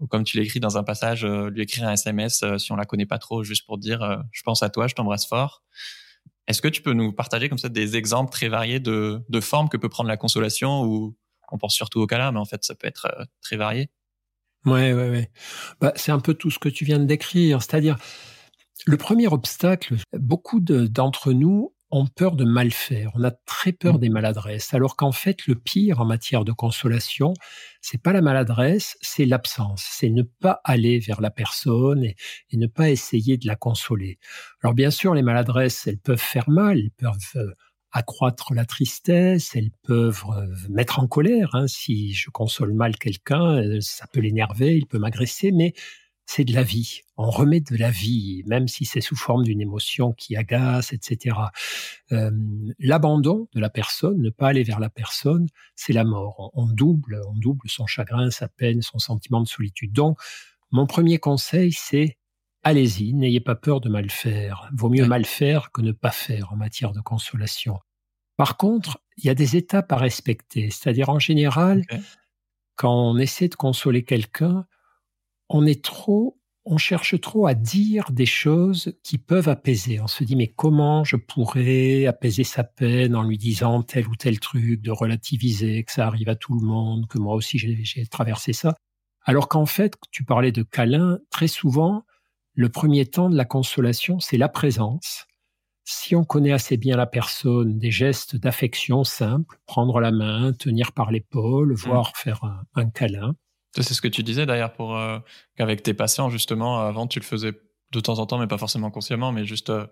[0.08, 2.84] comme tu l'écris dans un passage, euh, lui écrire un SMS euh, si on la
[2.84, 5.62] connaît pas trop, juste pour dire je pense à toi, je t'embrasse fort.
[6.48, 9.68] Est-ce que tu peux nous partager comme ça des exemples très variés de, de formes
[9.68, 11.16] que peut prendre la consolation ou
[11.50, 13.08] on pense surtout au câlin, mais en fait ça peut être
[13.42, 13.90] très varié?
[14.64, 15.30] Ouais, ouais, ouais.
[15.80, 17.96] Bah, c'est un peu tout ce que tu viens de décrire, c'est-à-dire
[18.86, 23.12] le premier obstacle, beaucoup d'entre nous ont peur de mal faire.
[23.14, 24.00] On a très peur mmh.
[24.00, 24.74] des maladresses.
[24.74, 27.34] Alors qu'en fait, le pire en matière de consolation,
[27.82, 29.86] c'est pas la maladresse, c'est l'absence.
[29.90, 32.16] C'est ne pas aller vers la personne et,
[32.54, 34.18] ne pas essayer de la consoler.
[34.62, 37.52] Alors bien sûr, les maladresses, elles peuvent faire mal, elles peuvent euh,
[37.92, 41.54] accroître la tristesse, elles peuvent euh, mettre en colère.
[41.54, 41.66] Hein.
[41.66, 45.74] Si je console mal quelqu'un, euh, ça peut l'énerver, il peut m'agresser, mais
[46.26, 47.00] c'est de la vie.
[47.16, 51.36] On remet de la vie, même si c'est sous forme d'une émotion qui agace, etc.
[52.12, 52.30] Euh,
[52.78, 56.50] l'abandon de la personne, ne pas aller vers la personne, c'est la mort.
[56.54, 59.92] On, double, on double son chagrin, sa peine, son sentiment de solitude.
[59.92, 60.18] Donc,
[60.70, 62.18] mon premier conseil, c'est
[62.62, 64.70] allez-y, n'ayez pas peur de mal faire.
[64.72, 67.78] Vaut mieux mal faire que ne pas faire en matière de consolation.
[68.36, 70.70] Par contre, il y a des étapes à respecter.
[70.70, 71.84] C'est-à-dire, en général,
[72.76, 74.66] quand on essaie de consoler quelqu'un,
[75.52, 80.00] on est trop, on cherche trop à dire des choses qui peuvent apaiser.
[80.00, 84.16] On se dit mais comment je pourrais apaiser sa peine en lui disant tel ou
[84.16, 88.06] tel truc, de relativiser, que ça arrive à tout le monde, que moi aussi j'ai
[88.06, 88.76] traversé ça.
[89.24, 92.04] Alors qu'en fait, tu parlais de câlin, très souvent,
[92.54, 95.26] le premier temps de la consolation, c'est la présence.
[95.84, 100.92] Si on connaît assez bien la personne, des gestes d'affection simples, prendre la main, tenir
[100.92, 101.76] par l'épaule, mmh.
[101.76, 103.34] voire faire un câlin,
[103.80, 105.18] c'est ce que tu disais d'ailleurs pour euh,
[105.56, 107.52] qu'avec tes patients justement avant tu le faisais
[107.92, 109.86] de temps en temps mais pas forcément consciemment mais juste euh,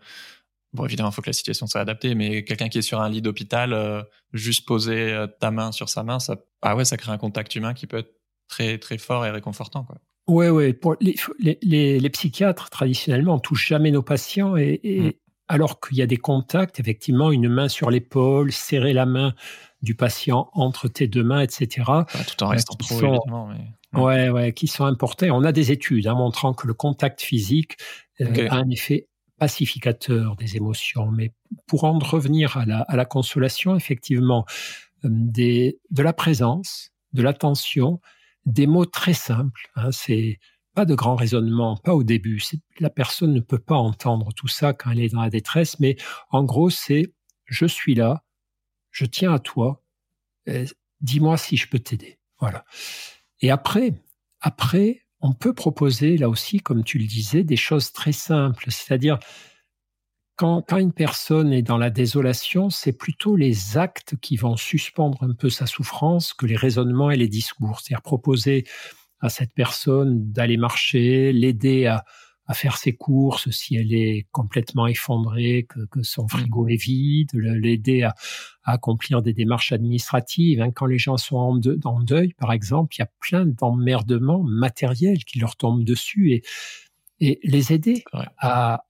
[0.73, 3.09] bon évidemment il faut que la situation soit adaptée mais quelqu'un qui est sur un
[3.09, 7.13] lit d'hôpital euh, juste poser ta main sur sa main ça ah ouais ça crée
[7.13, 8.15] un contact humain qui peut être
[8.49, 9.97] très très fort et réconfortant quoi.
[10.29, 11.17] Ouais ouais pour les,
[11.63, 15.13] les, les, psychiatres traditionnellement on touche jamais nos patients et, et mm.
[15.51, 19.35] Alors qu'il y a des contacts effectivement une main sur l'épaule serrer la main
[19.83, 21.83] du patient entre tes deux mains, etc.
[22.29, 23.49] tout en restant trop, évidemment.
[23.49, 24.01] Mais...
[24.01, 25.33] Ouais, ouais, qui sont importés.
[25.33, 27.77] On a des études hein, montrant que le contact physique
[28.21, 29.09] euh, a un effet
[29.39, 31.11] pacificateur des émotions.
[31.11, 31.33] Mais
[31.67, 34.45] pour en revenir à la, à la consolation, effectivement,
[35.05, 38.01] euh, des, de la présence, de l'attention,
[38.47, 39.69] des mots très simples.
[39.75, 40.39] Hein, c'est
[40.81, 42.43] pas de grand raisonnement, pas au début.
[42.79, 45.97] La personne ne peut pas entendre tout ça quand elle est dans la détresse, mais
[46.31, 47.13] en gros, c'est
[47.45, 48.25] je suis là,
[48.91, 49.85] je tiens à toi,
[50.49, 50.65] euh,
[51.03, 52.19] dis-moi si je peux t'aider.
[52.39, 52.65] Voilà.
[53.43, 53.93] Et après,
[54.41, 58.65] après, on peut proposer là aussi, comme tu le disais, des choses très simples.
[58.71, 59.19] C'est-à-dire,
[60.37, 65.25] quand, quand, une personne est dans la désolation, c'est plutôt les actes qui vont suspendre
[65.25, 67.81] un peu sa souffrance que les raisonnements et les discours.
[67.81, 68.65] C'est-à-dire proposer
[69.21, 72.05] à cette personne d'aller marcher, l'aider à,
[72.51, 76.29] à faire ses courses si elle est complètement effondrée, que, que son mmh.
[76.29, 78.15] frigo est vide, l'aider à,
[78.65, 80.61] à, accomplir des démarches administratives.
[80.61, 80.73] Hein.
[80.73, 85.25] Quand les gens sont en, en, deuil, par exemple, il y a plein d'emmerdements matériels
[85.25, 86.43] qui leur tombent dessus et,
[87.21, 88.03] et les aider
[88.39, 88.85] à,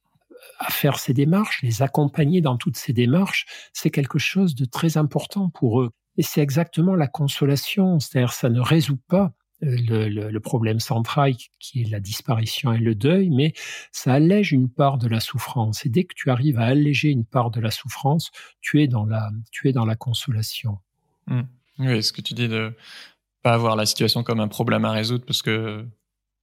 [0.58, 4.96] à faire ces démarches, les accompagner dans toutes ces démarches, c'est quelque chose de très
[4.96, 5.90] important pour eux.
[6.16, 11.90] Et c'est exactement la consolation, c'est-à-dire ça ne résout pas le, problème central qui est
[11.90, 13.52] la disparition et le deuil, mais
[13.92, 15.84] ça allège une part de la souffrance.
[15.86, 19.04] Et dès que tu arrives à alléger une part de la souffrance, tu es dans
[19.04, 20.78] la, tu es dans la consolation.
[21.26, 21.40] Mmh.
[21.80, 22.74] Oui, ce que tu dis de
[23.42, 25.86] pas avoir la situation comme un problème à résoudre, parce que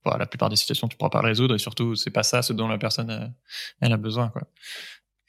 [0.05, 2.53] la plupart des situations, tu pourras pas le résoudre, et surtout, c'est pas ça ce
[2.53, 3.29] dont la personne a,
[3.81, 4.31] elle a besoin.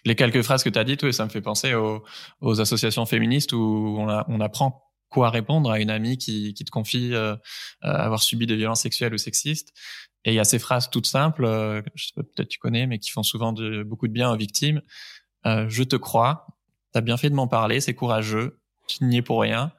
[0.05, 3.97] Les quelques phrases que tu as dites, ça me fait penser aux, associations féministes où
[3.99, 7.37] on apprend quoi répondre à une amie qui, te confie euh, euh,
[7.83, 9.73] avoir subi des violences sexuelles ou sexistes.
[10.25, 12.87] Et il y a ces phrases toutes simples, euh, je sais pas, peut-être tu connais,
[12.87, 14.83] mais qui font souvent beaucoup de bien aux victimes.
[15.47, 16.47] Euh, je te crois,
[16.93, 19.73] t'as bien fait de m'en parler, c'est courageux, tu n'y es pour rien.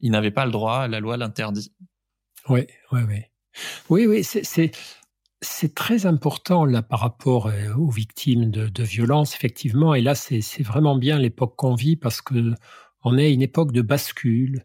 [0.00, 1.72] Il n'avait pas le droit, la loi l'interdit.
[2.48, 3.22] Oui, oui, oui.
[3.90, 9.94] Oui, oui, c'est très important là par rapport aux victimes de violences, effectivement.
[9.94, 12.54] Et là, c'est vraiment bien l'époque qu'on vit parce que
[13.04, 14.62] on est à une époque de bascule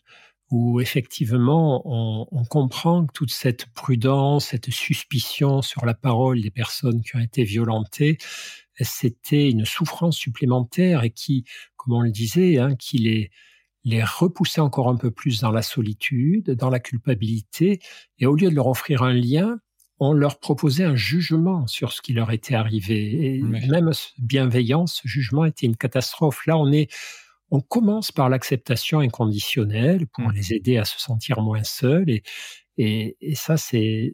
[0.49, 7.01] où effectivement on, comprend que toute cette prudence, cette suspicion sur la parole des personnes
[7.01, 8.17] qui ont été violentées,
[8.79, 11.43] c'était une souffrance supplémentaire et qui,
[11.75, 13.31] comme on le disait, hein, qui les,
[13.83, 17.79] les repoussait encore un peu plus dans la solitude, dans la culpabilité,
[18.19, 19.59] et au lieu de leur offrir un lien,
[19.99, 23.35] on leur proposait un jugement sur ce qui leur était arrivé.
[23.35, 26.45] Et même bienveillance, ce jugement était une catastrophe.
[26.45, 26.91] Là, on est
[27.51, 30.33] on commence par l'acceptation inconditionnelle pour mmh.
[30.33, 32.09] les aider à se sentir moins seuls.
[32.09, 32.23] Et,
[32.77, 34.13] et, ça, c'est,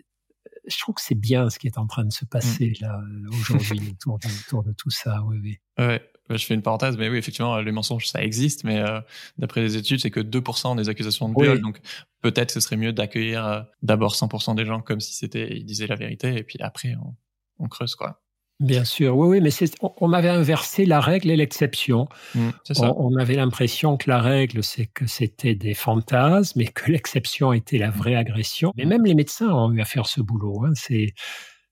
[0.67, 2.29] je trouve que c'est bien ce qui est en train de se mmh.
[2.29, 5.21] passer là aujourd'hui autour, autour, de tout ça.
[5.23, 5.57] Oui, oui.
[5.77, 6.01] Ouais.
[6.29, 9.01] Je fais une parenthèse, mais oui, effectivement, les mensonges, ça existe, mais euh,
[9.37, 11.59] d'après les études, c'est que 2% des accusations de viol.
[11.59, 11.81] Donc,
[12.21, 15.85] peut-être ce serait mieux d'accueillir euh, d'abord 100% des gens comme si c'était, ils disaient
[15.85, 17.15] la vérité, et puis après, on,
[17.59, 18.21] on creuse, quoi.
[18.59, 19.49] Bien sûr, oui, oui, mais
[19.81, 22.07] on, avait inversé la règle et l'exception.
[22.35, 27.51] Mmh, on, avait l'impression que la règle, c'est que c'était des fantasmes et que l'exception
[27.51, 28.71] était la vraie agression.
[28.77, 30.65] Mais même les médecins ont eu à faire ce boulot.
[30.65, 30.71] Hein.
[30.75, 31.13] C'est,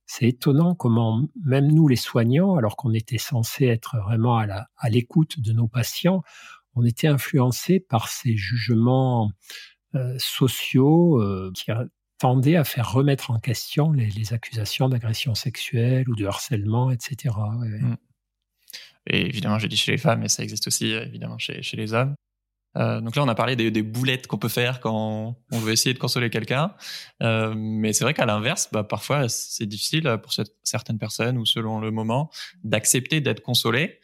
[0.06, 4.68] c'est étonnant comment même nous, les soignants, alors qu'on était censé être vraiment à, la,
[4.78, 6.24] à l'écoute de nos patients,
[6.76, 9.32] on était influencés par ces jugements
[9.94, 11.72] euh, sociaux euh, qui,
[12.22, 17.34] tendait à faire remettre en question les, accusations d'agression sexuelle ou de harcèlement, etc.
[19.08, 21.94] Et évidemment, j'ai dit chez les femmes, mais ça existe aussi euh, évidemment chez, les
[21.94, 22.14] hommes.
[22.78, 25.96] Euh, donc là, on a parlé des, boulettes qu'on peut faire quand on veut essayer
[25.96, 26.76] de consoler quelqu'un.
[27.24, 30.32] Euh, mais c'est vrai qu'à l'inverse, bah, parfois, c'est difficile pour
[30.64, 32.30] certaines personnes ou selon le moment
[32.64, 34.00] d'accepter d'être consolé.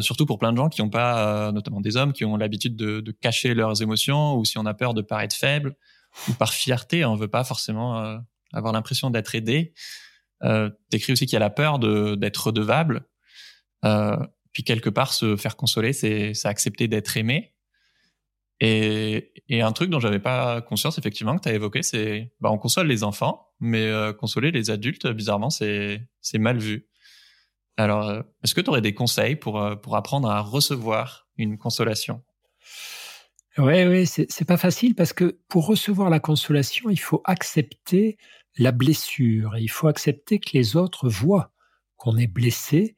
[0.00, 3.00] Surtout pour plein de gens qui n'ont pas, notamment des hommes, qui ont l'habitude de,
[3.00, 5.76] de, cacher leurs émotions ou si on a peur de paraître faible
[6.28, 8.18] ou par fierté, on veut pas forcément euh,
[8.52, 9.74] avoir l'impression d'être aidé.
[10.42, 13.06] Euh, T'écris aussi qu'il y a la peur d'être redevable.
[13.84, 14.16] Euh,
[14.52, 17.54] puis quelque part, se faire consoler, c'est accepter d'être aimé.
[18.60, 22.50] Et, et, un truc dont j'avais pas conscience, effectivement, que tu as évoqué, c'est bah,
[22.52, 26.88] on console les enfants, mais euh, consoler les adultes, bizarrement, c'est mal vu.
[27.76, 32.22] Alors, euh, est-ce que tu aurais des conseils pour, pour apprendre à recevoir une consolation?
[33.58, 38.16] Oui, oui, c'est pas facile parce que pour recevoir la consolation, il faut accepter
[38.58, 41.52] la blessure et il faut accepter que les autres voient
[41.96, 42.96] qu'on est blessé.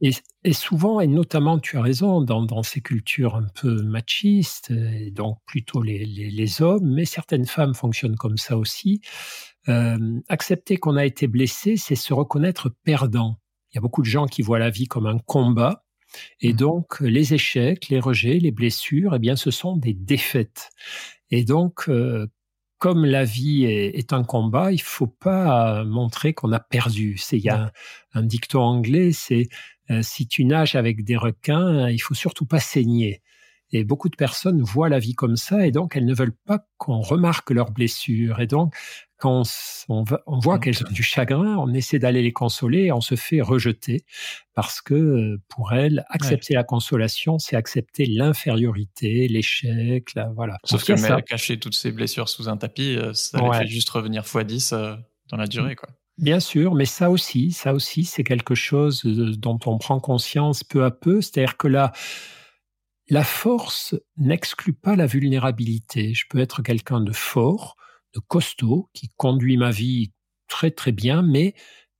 [0.00, 5.38] Et, souvent, et notamment, tu as raison, dans, ces cultures un peu machistes, et donc
[5.46, 9.00] plutôt les, hommes, mais certaines femmes fonctionnent comme ça aussi,
[9.68, 13.38] euh, accepter qu'on a été blessé, c'est se reconnaître perdant.
[13.70, 15.84] Il y a beaucoup de gens qui voient la vie comme un combat,
[16.40, 16.56] et mmh.
[16.56, 20.70] donc, les échecs, les rejets, les blessures, eh bien, ce sont des défaites.
[21.30, 22.26] Et donc, euh,
[22.78, 27.18] comme la vie est, un combat, il faut pas montrer qu'on a perdu.
[27.18, 27.72] C'est il y a
[28.14, 29.48] un, dicton anglais, c'est
[29.90, 33.22] euh, si tu nages avec des requins, il faut surtout pas saigner.
[33.72, 36.66] Et beaucoup de personnes voient la vie comme ça, et donc elles ne veulent pas
[36.78, 38.40] qu'on remarque leurs blessures.
[38.40, 38.74] Et donc,
[39.20, 39.42] quand
[39.88, 40.04] on,
[40.40, 44.04] voit qu'elles ont du chagrin, on essaie d'aller les consoler et on se fait rejeter
[44.54, 50.58] parce que euh, pour elles, accepter la consolation, c'est accepter l'infériorité, l'échec, voilà.
[50.64, 51.22] Sauf que ça...
[51.22, 54.72] cacher toutes ces blessures sous un tapis, euh, ça les fait juste revenir x 10
[54.72, 54.96] euh,
[55.28, 55.88] dans la durée, quoi.
[56.18, 60.84] Bien sûr, mais ça aussi, ça aussi, c'est quelque chose dont on prend conscience peu
[60.84, 61.22] à peu.
[61.22, 61.92] C'est-à-dire que là,
[63.08, 66.12] la force n'exclut pas la vulnérabilité.
[66.12, 67.76] Je peux être quelqu'un de fort,
[68.14, 70.12] de costaud, qui conduit ma vie
[70.48, 71.54] très très bien, mais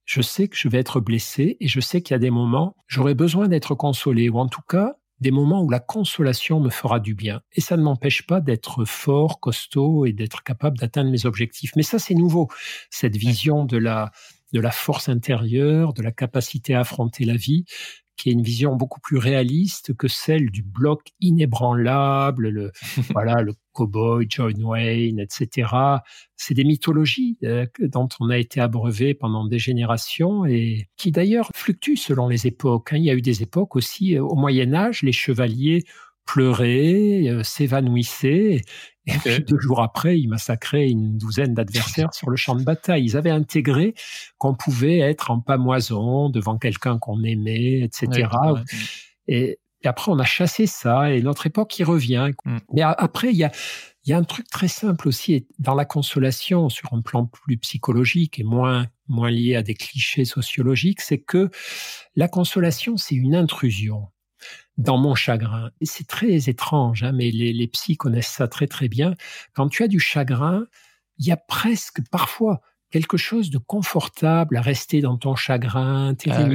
[0.05, 2.75] je sais que je vais être blessé et je sais qu'il y a des moments,
[2.89, 6.99] j'aurai besoin d'être consolé, ou en tout cas, des moments où la consolation me fera
[6.99, 7.43] du bien.
[7.53, 11.73] Et ça ne m'empêche pas d'être fort, costaud et d'être capable d'atteindre mes objectifs.
[11.77, 12.49] Mais ça, c'est nouveau,
[12.91, 14.11] cette vision de la,
[14.53, 17.65] de la force intérieure, de la capacité à affronter la vie
[18.21, 22.73] qui est une vision beaucoup plus réaliste que celle du bloc inébranlable, le,
[23.15, 25.69] voilà, le cowboy, John Wayne, etc.
[26.37, 31.51] C'est des mythologies euh, dont on a été abreuvé pendant des générations et qui d'ailleurs
[31.55, 32.93] fluctuent selon les époques.
[32.93, 32.99] Hein.
[32.99, 35.85] Il y a eu des époques aussi, euh, au Moyen Âge, les chevaliers
[36.33, 38.63] pleuraient, euh, s'évanouissaient
[39.07, 43.05] et puis deux jours après, ils massacraient une douzaine d'adversaires sur le champ de bataille.
[43.05, 43.95] Ils avaient intégré
[44.39, 48.29] qu'on pouvait être en pamoison devant quelqu'un qu'on aimait, etc.
[49.27, 52.33] Et, après, on a chassé ça et notre époque y revient.
[52.45, 52.59] Mm.
[52.75, 53.51] Mais après, il y a,
[54.05, 57.57] il y a un truc très simple aussi dans la consolation sur un plan plus
[57.57, 61.51] psychologique et moins moins lié à des clichés sociologiques, c'est que
[62.15, 64.09] la consolation, c'est une intrusion
[64.81, 65.71] dans mon chagrin.
[65.83, 69.15] C'est très étrange, hein, mais les, les psys connaissent ça très très bien.
[69.53, 70.67] Quand tu as du chagrin,
[71.19, 76.31] il y a presque parfois quelque chose de confortable à rester dans ton chagrin, tes
[76.31, 76.49] ah,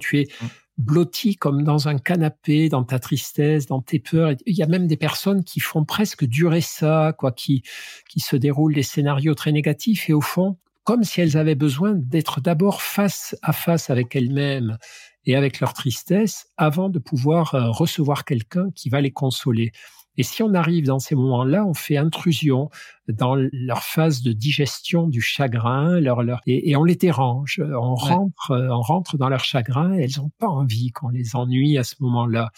[0.00, 0.46] tu es mmh.
[0.76, 4.34] blotti comme dans un canapé, dans ta tristesse, dans tes peurs.
[4.44, 7.62] Il y a même des personnes qui font presque durer ça, quoi, qui,
[8.08, 11.94] qui se déroulent des scénarios très négatifs et au fond, comme si elles avaient besoin
[11.94, 14.78] d'être d'abord face à face avec elles-mêmes
[15.24, 19.72] et avec leur tristesse avant de pouvoir euh, recevoir quelqu'un qui va les consoler.
[20.18, 22.68] Et si on arrive dans ces moments-là, on fait intrusion
[23.08, 27.62] dans leur phase de digestion du chagrin, leur, leur, et, on les dérange.
[27.64, 29.94] On rentre, euh, on rentre dans leur chagrin.
[29.94, 32.50] Et elles n'ont pas envie qu'on les ennuie à ce moment-là.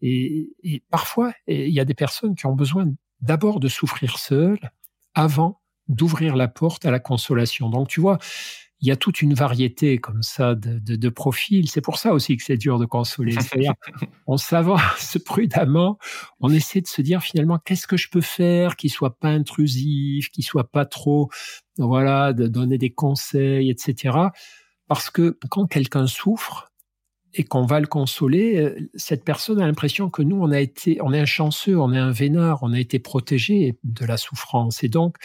[0.00, 2.86] Et, et parfois, il y a des personnes qui ont besoin
[3.20, 4.70] d'abord de souffrir seules
[5.14, 7.68] avant d'ouvrir la porte à la consolation.
[7.68, 8.18] Donc, tu vois,
[8.84, 11.70] il y a toute une variété comme ça de, de, profils.
[11.70, 13.34] C'est pour ça aussi que c'est dur de consoler.
[14.26, 15.96] On s'avance prudemment,
[16.38, 20.28] on essaie de se dire finalement qu'est-ce que je peux faire qui soit pas intrusif,
[20.30, 21.30] qui soit pas trop,
[21.78, 24.18] voilà, de donner des conseils, etc.
[24.86, 26.70] Parce que quand quelqu'un souffre,
[27.36, 30.98] et qu'on va le consoler, euh, cette personne a l'impression que nous, on a été,
[31.02, 34.84] on est un chanceux, on est un vénard, on a été protégé de la souffrance.
[34.84, 35.16] Et donc,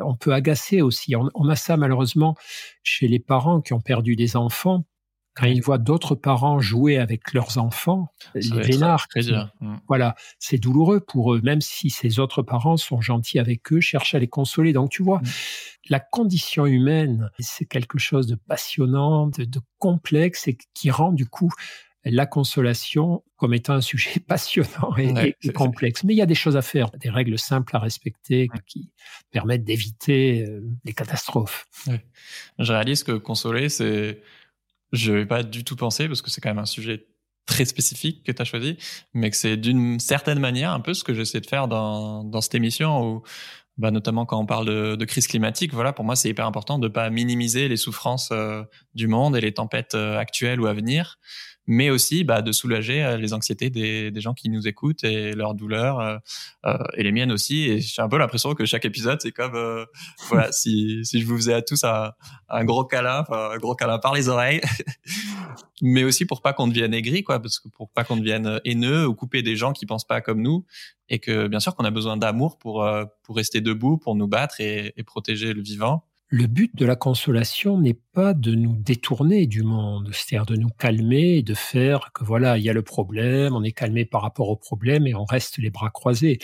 [0.00, 1.14] on peut agacer aussi.
[1.16, 2.36] On, a ça malheureusement
[2.82, 4.84] chez les parents qui ont perdu des enfants.
[5.34, 9.76] Quand ils voient d'autres parents jouer avec leurs enfants, les vénards, mm.
[9.88, 14.14] voilà, c'est douloureux pour eux, même si ces autres parents sont gentils avec eux, cherchent
[14.14, 14.74] à les consoler.
[14.74, 15.26] Donc tu vois, mm.
[15.88, 21.50] la condition humaine, c'est quelque chose de passionnant, de complexe et qui rend du coup
[22.04, 26.04] la consolation comme étant un sujet passionnant et, complexe.
[26.04, 28.90] Mais il y a des choses à faire, des règles simples à respecter qui
[29.30, 31.66] permettent d'éviter euh, les catastrophes.
[32.58, 34.22] Je réalise que consoler, c'est...
[34.92, 37.06] Je vais pas du tout penser, parce que c'est quand même un sujet
[37.46, 38.76] très spécifique que tu as choisi,
[39.14, 42.42] mais que c'est d'une certaine manière un peu ce que j'essaie de faire dans, dans
[42.42, 43.22] cette émission où
[43.78, 46.78] bah, notamment quand on parle de, de, crise climatique, voilà, pour moi, c'est hyper important
[46.78, 48.62] de pas minimiser les souffrances euh,
[48.94, 51.18] du monde et les tempêtes euh, actuelles ou à venir,
[51.66, 55.32] mais aussi bah, de soulager euh, les anxiétés des, des, gens qui nous écoutent et
[55.32, 56.16] leurs douleurs euh,
[56.66, 57.64] euh, et les miennes aussi.
[57.64, 59.52] Et j'ai un peu l'impression que chaque épisode, c'est comme
[60.28, 62.12] voilà, si, si je vous faisais à tous un,
[62.48, 64.60] un gros câlin, un gros câlin par les oreilles,
[65.82, 69.06] mais aussi pour pas qu'on devienne aigri, quoi, parce que pour pas qu'on devienne haineux
[69.06, 70.64] ou couper des gens qui pensent pas comme nous,
[71.08, 72.88] et que bien sûr qu'on a besoin d'amour pour
[73.22, 76.96] pour rester debout, pour nous battre et, et protéger le vivant le but de la
[76.96, 82.10] consolation n'est pas de nous détourner du monde, c'est-à-dire de nous calmer et de faire
[82.14, 85.14] que voilà, il y a le problème, on est calmé par rapport au problème et
[85.14, 86.38] on reste les bras croisés.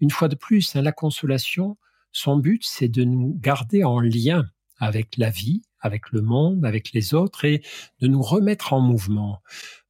[0.00, 1.78] Une fois de plus, hein, la consolation,
[2.12, 4.44] son but, c'est de nous garder en lien
[4.76, 7.62] avec la vie, avec le monde, avec les autres et
[8.00, 9.40] de nous remettre en mouvement.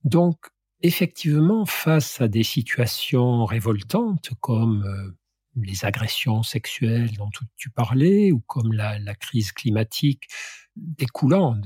[0.04, 0.36] Donc,
[0.82, 5.10] effectivement, face à des situations révoltantes comme euh,
[5.56, 10.28] les agressions sexuelles dont tu parlais, ou comme la, crise climatique
[10.76, 11.56] découlant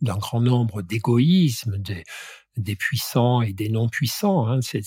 [0.00, 4.46] d'un grand nombre d'égoïsmes des, puissants et des non-puissants.
[4.46, 4.60] Hein.
[4.62, 4.82] C'est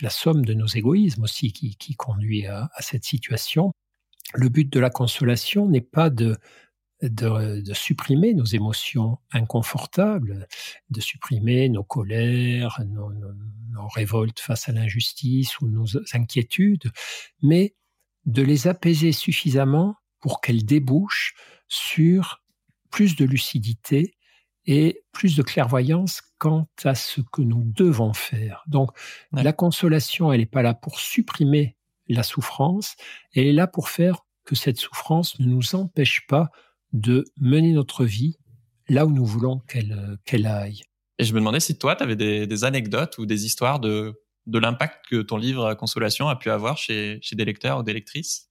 [0.00, 3.72] la somme de nos égoïsmes aussi qui, conduit à, cette situation.
[4.34, 6.36] Le but de la consolation n'est pas de,
[7.02, 10.48] de, supprimer nos émotions inconfortables,
[10.90, 16.90] de supprimer nos colères, nos, nos révoltes face à l'injustice ou nos inquiétudes,
[17.42, 17.74] mais
[18.26, 21.34] de les apaiser suffisamment pour qu'elles débouchent
[21.68, 22.42] sur
[22.90, 24.14] plus de lucidité
[24.66, 28.64] et plus de clairvoyance quant à ce que nous devons faire.
[28.66, 28.90] Donc
[29.32, 31.76] la consolation, elle n'est pas là pour supprimer
[32.08, 32.96] la souffrance,
[33.34, 36.50] elle est là pour faire que cette souffrance ne nous empêche pas
[36.92, 38.36] de mener notre vie
[38.88, 40.82] là où nous voulons qu'elle qu'elle aille.
[41.18, 44.14] Et je me demandais si toi, tu avais des, des, anecdotes ou des histoires de,
[44.46, 47.92] de l'impact que ton livre Consolation a pu avoir chez, chez des lecteurs ou des
[47.92, 48.50] lectrices?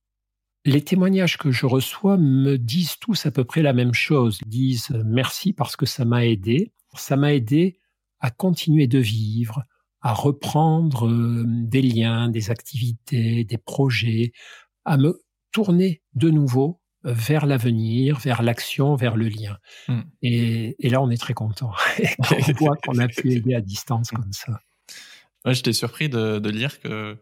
[0.65, 4.39] Les témoignages que je reçois me disent tous à peu près la même chose.
[4.45, 6.73] Ils disent euh, merci parce que ça m'a aidé.
[6.95, 7.79] Ça m'a aidé
[8.19, 9.63] à continuer de vivre,
[10.01, 14.33] à reprendre euh, des liens, des activités, des projets,
[14.83, 15.21] à me
[15.51, 19.57] tourner de nouveau euh, vers l'avenir, vers l'action, vers le lien.
[19.87, 20.01] Hmm.
[20.21, 21.71] Et, là, on est très content
[22.31, 24.59] on voit qu'on a pu aider à distance comme ça.
[25.45, 27.17] Moi, j'étais surpris de, de lire que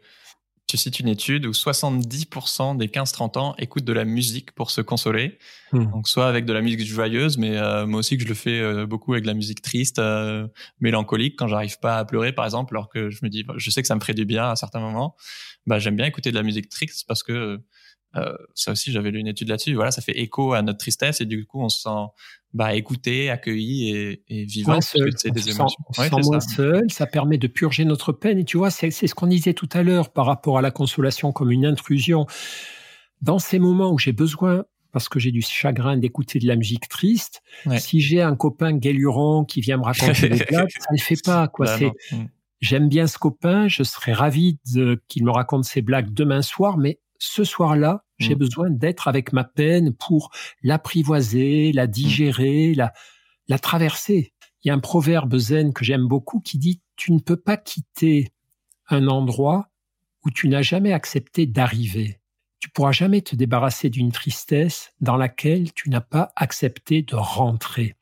[0.68, 4.82] tu cites une étude où 70% des 15-30 ans écoutent de la musique pour se
[4.82, 5.38] consoler.
[5.72, 5.92] Hmm.
[5.92, 8.60] Donc soit avec de la musique joyeuse, mais euh, moi aussi que je le fais
[8.60, 10.48] euh, beaucoup avec de la musique triste, euh,
[10.80, 13.82] mélancolique, quand j'arrive pas à pleurer par exemple, alors que je me dis, je sais
[13.82, 15.16] que ça me ferait du bien à certains moments.
[15.68, 17.62] Bah j'aime bien écouter de la musique triste parce que
[18.54, 19.76] ça aussi, j'avais lu une étude là-dessus.
[19.76, 22.06] Voilà, ça fait écho à notre tristesse et du coup, on se sent
[22.54, 24.80] bah, écouté, accueilli et, et vivant.
[24.82, 25.84] C'est des émotions.
[25.94, 26.56] Se sent moins ça.
[26.56, 26.90] seul.
[26.90, 28.40] Ça permet de purger notre peine.
[28.40, 31.32] Et tu vois, c'est ce qu'on disait tout à l'heure par rapport à la consolation
[31.32, 32.26] comme une intrusion.
[33.22, 36.88] Dans ces moments où j'ai besoin parce que j'ai du chagrin d'écouter de la musique
[36.88, 37.42] triste.
[37.80, 41.50] Si j'ai un copain guéluron qui vient me raconter des blagues, ça ne fait pas.
[41.50, 41.66] Quoi.
[41.66, 42.28] Bah, mm.
[42.62, 44.58] j'aime bien ce copain, je serais ravi
[45.10, 48.40] qu'il me raconte ses blagues demain soir, mais ce soir-là, j'ai mmh.
[48.40, 50.32] besoin d'être avec ma peine pour
[50.64, 51.92] l'apprivoiser, la mmh.
[51.92, 52.94] digérer, la,
[53.48, 54.34] la traverser.
[54.64, 57.58] Il y a un proverbe zen que j'aime beaucoup qui dit Tu ne peux pas
[57.58, 58.32] quitter
[58.90, 59.70] un endroit
[60.24, 62.20] où tu n'as jamais accepté d'arriver.
[62.60, 67.96] Tu pourras jamais te débarrasser d'une tristesse dans laquelle tu n'as pas accepté de rentrer.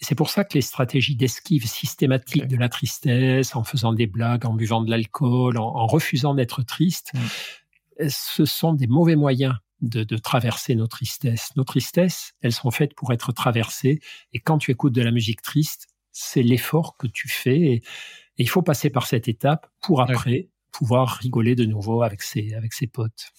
[0.00, 4.44] C'est pour ça que les stratégies d'esquive systématique de la tristesse, en faisant des blagues,
[4.44, 7.18] en buvant de l'alcool, en, refusant d'être triste, mmh
[8.08, 11.50] ce sont des mauvais moyens de, traverser nos tristesses.
[11.56, 14.00] Nos tristesses, elles sont faites pour être traversées.
[14.32, 17.60] Et quand tu écoutes de la musique triste, c'est l'effort que tu fais.
[17.60, 17.82] Et,
[18.38, 22.72] il faut passer par cette étape pour après pouvoir rigoler de nouveau avec ses, avec
[22.72, 23.30] ses potes.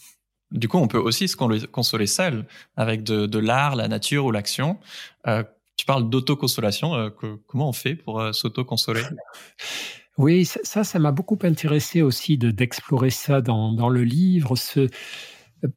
[0.51, 1.35] Du coup, on peut aussi se
[1.65, 2.45] consoler seul
[2.77, 4.79] avec de, l'art, la nature ou l'action.
[5.25, 5.43] Euh,
[5.75, 6.93] tu parles d'autoconsolation.
[6.93, 7.09] Euh,
[7.47, 9.01] comment on fait pour euh, s'auto-consoler?
[10.17, 14.87] Oui, ça, ça m'a beaucoup intéressé aussi de d'explorer ça dans, le livre, ce,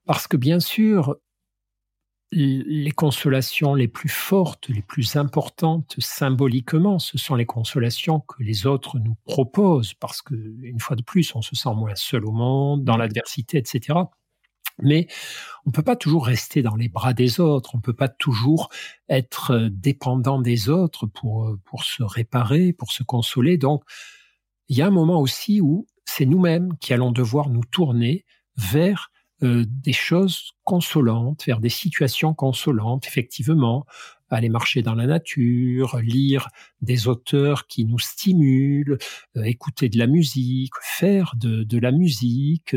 [0.04, 1.16] parce que bien sûr,
[2.32, 8.66] les consolations les plus fortes, les plus importantes symboliquement, ce sont les consolations que les
[8.66, 12.32] autres nous proposent, parce que une fois de plus, on se sent moins seul au
[12.32, 14.00] monde, dans l'adversité, etc.
[14.82, 15.06] Mais
[15.64, 18.08] on ne peut pas toujours rester dans les bras des autres, on ne peut pas
[18.08, 18.68] toujours
[19.08, 23.56] être dépendant des autres pour, pour se réparer, pour se consoler.
[23.56, 23.84] Donc,
[24.68, 28.24] il y a un moment aussi où c'est nous-mêmes qui allons devoir nous tourner
[28.56, 29.10] vers
[29.42, 33.84] euh, des choses consolantes, vers des situations consolantes, effectivement,
[34.30, 36.48] aller marcher dans la nature, lire
[36.80, 38.98] des auteurs qui nous stimulent,
[39.36, 42.76] euh, écouter de la musique, faire de, la musique,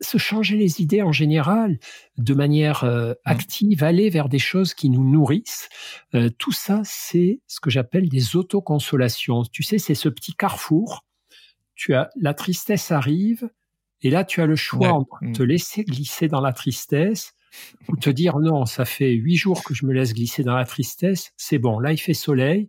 [0.00, 1.78] se changer les idées en général
[2.18, 3.14] de manière euh, mmh.
[3.24, 5.68] active, aller vers des choses qui nous nourrissent.
[6.14, 9.42] Euh, tout ça, c'est ce que j'appelle des autoconsolations.
[9.50, 11.04] Tu sais, c'est ce petit carrefour.
[11.74, 13.48] Tu as la tristesse arrive,
[14.02, 15.32] et là, tu as le choix entre mmh.
[15.32, 17.32] te laisser glisser dans la tristesse
[17.88, 20.64] ou te dire non, ça fait huit jours que je me laisse glisser dans la
[20.64, 21.32] tristesse.
[21.36, 22.68] C'est bon, là il fait soleil.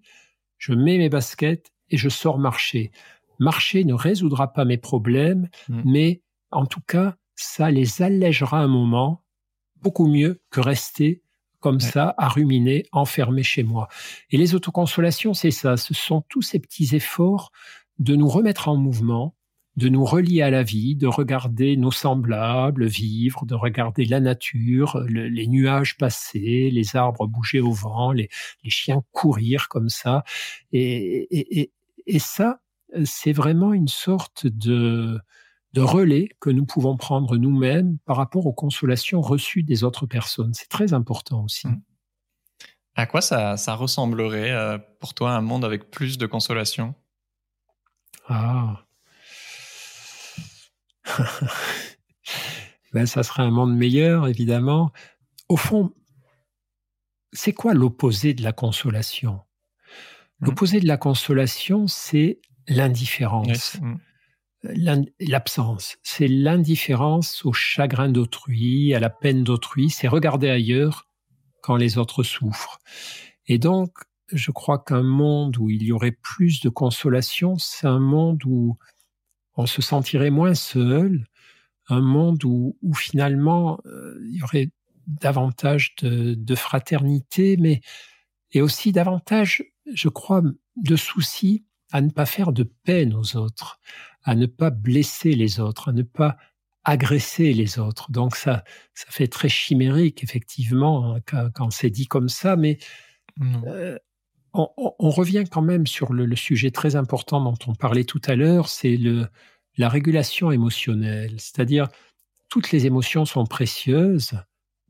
[0.57, 2.91] Je mets mes baskets et je sors marcher.
[3.39, 5.81] Marcher ne résoudra pas mes problèmes, mmh.
[5.85, 6.21] mais
[6.51, 9.23] en tout cas, ça les allègera un moment
[9.81, 11.21] beaucoup mieux que rester
[11.59, 13.87] comme ça à ruminer, enfermé chez moi.
[14.29, 17.51] Et les autoconsolations, c'est ça, ce sont tous ces petits efforts
[17.99, 19.35] de nous remettre en mouvement,
[19.75, 25.03] de nous relier à la vie, de regarder nos semblables vivre, de regarder la nature,
[25.09, 28.29] les nuages passer, les arbres bouger au vent, les,
[28.67, 30.23] chiens courir comme ça.
[30.71, 31.71] et
[32.19, 32.61] ça,
[33.03, 35.19] c'est vraiment une sorte de,
[35.77, 40.55] de relais que nous pouvons prendre nous-mêmes par rapport aux consolations reçues des autres personnes.
[40.55, 41.67] C'est très important aussi.
[41.67, 41.81] Mmh.
[42.95, 46.95] À quoi ça, ressemblerait euh, pour toi un monde avec plus de consolation
[48.27, 48.87] Ah.
[52.93, 54.91] ben, ça serait un monde meilleur, évidemment.
[55.47, 55.93] Au fond,
[57.33, 59.41] c'est quoi l'opposé de la consolation?
[60.39, 60.45] Mmh.
[60.47, 63.77] L'opposé de la consolation, c'est l'indifférence.
[63.79, 63.97] Mmh
[64.63, 71.07] l'absence, c'est l'indifférence au chagrin d'autrui, à la peine d'autrui, c'est regarder ailleurs
[71.61, 72.79] quand les autres souffrent.
[73.47, 73.91] Et donc,
[74.31, 78.77] je crois qu'un monde où il y aurait plus de consolation, c'est un monde où
[79.55, 81.27] on se sentirait moins seul,
[81.89, 84.69] un monde où, finalement euh, il y aurait
[85.07, 87.81] davantage de, de, fraternité, mais
[88.51, 90.41] et aussi davantage, je crois,
[90.75, 93.79] de soucis à ne pas faire de peine aux autres,
[94.23, 96.37] à ne pas blesser les autres, à ne pas
[96.83, 98.11] agresser les autres.
[98.11, 98.63] Donc ça,
[98.93, 102.77] ça fait très chimérique, effectivement, hein, quand, c'est dit comme ça, mais
[103.41, 103.97] euh,
[104.53, 108.69] on, revient quand même sur le, sujet très important dont on parlait tout à l'heure,
[108.69, 108.97] c'est
[109.77, 111.33] la régulation émotionnelle.
[111.37, 111.87] C'est-à-dire,
[112.49, 114.31] toutes les émotions sont précieuses,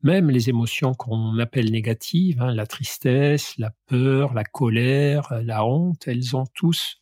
[0.03, 6.07] même les émotions qu'on appelle négatives, hein, la tristesse, la peur, la colère, la honte,
[6.07, 7.01] elles ont tous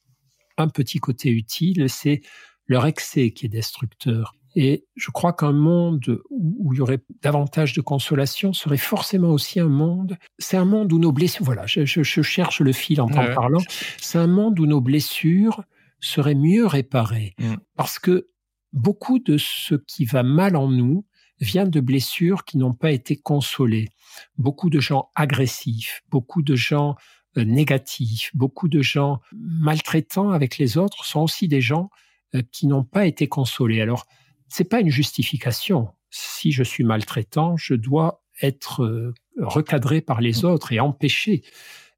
[0.57, 2.21] un petit côté utile, c'est
[2.67, 4.35] leur excès qui est destructeur.
[4.55, 9.59] Et je crois qu'un monde où, il y aurait davantage de consolation serait forcément aussi
[9.59, 13.61] un monde, c'est un monde où nos blessures, voilà, je, cherche le fil en parlant,
[13.97, 15.63] c'est un monde où nos blessures
[15.99, 17.35] seraient mieux réparées.
[17.37, 17.55] Mm.
[17.75, 18.29] Parce que
[18.71, 21.05] beaucoup de ce qui va mal en nous
[21.39, 23.89] vient de blessures qui n'ont pas été consolées.
[24.37, 26.95] Beaucoup de gens agressifs, beaucoup de gens
[27.37, 31.89] euh, négatifs, beaucoup de gens maltraitants avec les autres sont aussi des gens
[32.33, 33.81] euh, qui n'ont pas été consolés.
[33.81, 34.05] Alors,
[34.47, 35.89] c'est pas une justification.
[36.09, 40.45] Si je suis maltraitant, je dois être euh, recadré par les mmh.
[40.45, 41.43] autres et empêché.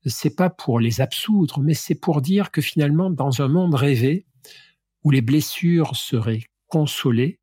[0.06, 4.26] C'est pas pour les absoudre, mais c'est pour dire que finalement, dans un monde rêvé
[5.04, 7.40] où les blessures seraient consolées,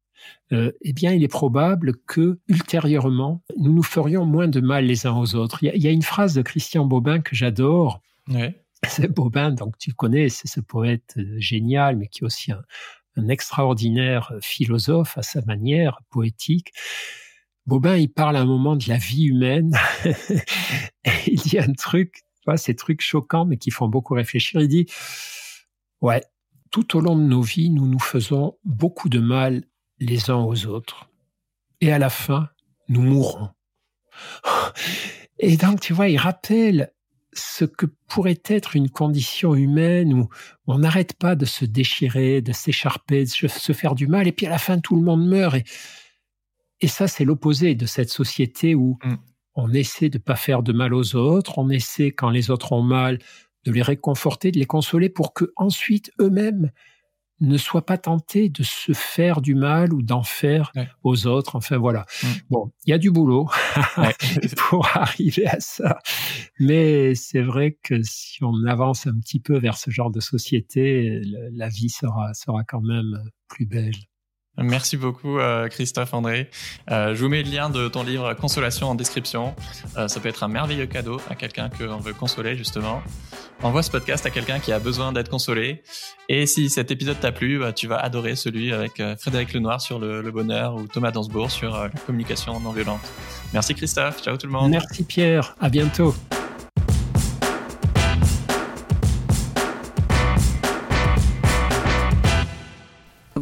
[0.52, 5.06] euh, eh bien, il est probable que ultérieurement, nous nous ferions moins de mal les
[5.06, 5.62] uns aux autres.
[5.62, 8.00] Il y a, une phrase de Christian Bobin que j'adore.
[8.86, 12.60] C'est Bobin, donc tu connais, c'est ce poète euh, génial, mais qui est aussi un,
[13.16, 16.72] un extraordinaire philosophe à sa manière poétique.
[17.66, 19.74] Bobin, il parle à un moment de la vie humaine.
[21.26, 24.60] il dit un truc, tu vois, ces trucs choquants, mais qui font beaucoup réfléchir.
[24.60, 24.86] Il dit,
[26.02, 26.22] ouais,
[26.70, 29.64] tout au long de nos vies, nous nous faisons beaucoup de mal
[30.04, 31.08] les uns aux autres.
[31.80, 32.48] Et à la fin,
[32.88, 33.50] nous mourrons.
[35.38, 36.92] Et donc, tu vois, il rappelle
[37.32, 40.28] ce que pourrait être une condition humaine où
[40.66, 44.46] on n'arrête pas de se déchirer, de s'écharper, de se faire du mal, et puis
[44.46, 45.56] à la fin tout le monde meurt.
[45.56, 45.64] Et,
[46.80, 49.16] et ça, c'est l'opposé de cette société où mm.
[49.56, 52.82] on essaie de pas faire de mal aux autres, on essaie quand les autres ont
[52.82, 53.18] mal
[53.64, 56.70] de les réconforter, de les consoler pour que ensuite eux-mêmes
[57.40, 60.72] ne soient pas tentés de se faire du mal ou d'en faire
[61.02, 61.56] aux autres.
[61.56, 62.06] Enfin voilà.
[62.22, 62.26] Mm.
[62.50, 63.48] Bon, il y a du boulot
[64.56, 65.98] pour arriver à ça.
[66.60, 71.20] Mais c'est vrai que si on avance un petit peu vers ce genre de société,
[71.52, 73.94] la vie sera, sera quand même plus belle.
[74.58, 76.48] Merci beaucoup euh, Christophe André.
[76.90, 79.54] Euh, je vous mets le lien de ton livre Consolation en description.
[79.96, 83.02] Euh, ça peut être un merveilleux cadeau à quelqu'un qu'on veut consoler justement.
[83.62, 85.82] Envoie ce podcast à quelqu'un qui a besoin d'être consolé.
[86.28, 89.98] Et si cet épisode t'a plu, bah, tu vas adorer celui avec Frédéric Lenoir sur
[89.98, 93.00] le, le, bonheur ou Thomas Dansbourg sur la communication non violente.
[93.52, 94.22] Merci Christophe.
[94.22, 94.70] Ciao tout le monde.
[94.70, 95.56] Merci Pierre.
[95.60, 96.14] À bientôt.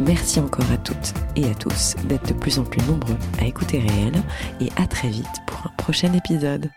[0.00, 3.80] Merci encore à toutes et à tous d'être de plus en plus nombreux à écouter
[3.80, 4.14] Réel
[4.60, 6.70] et à très vite pour un prochain épisode.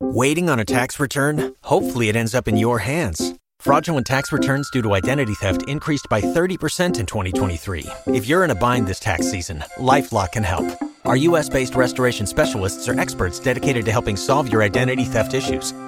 [0.00, 1.52] Waiting on a tax return?
[1.62, 3.34] Hopefully it ends up in your hands.
[3.60, 7.86] Fraudulent tax returns due to identity theft increased by 30% in 2023.
[8.06, 10.66] If you're in a bind this tax season, LifeLock can help.
[11.04, 15.72] Our US-based restoration specialists are experts dedicated to helping solve your identity theft issues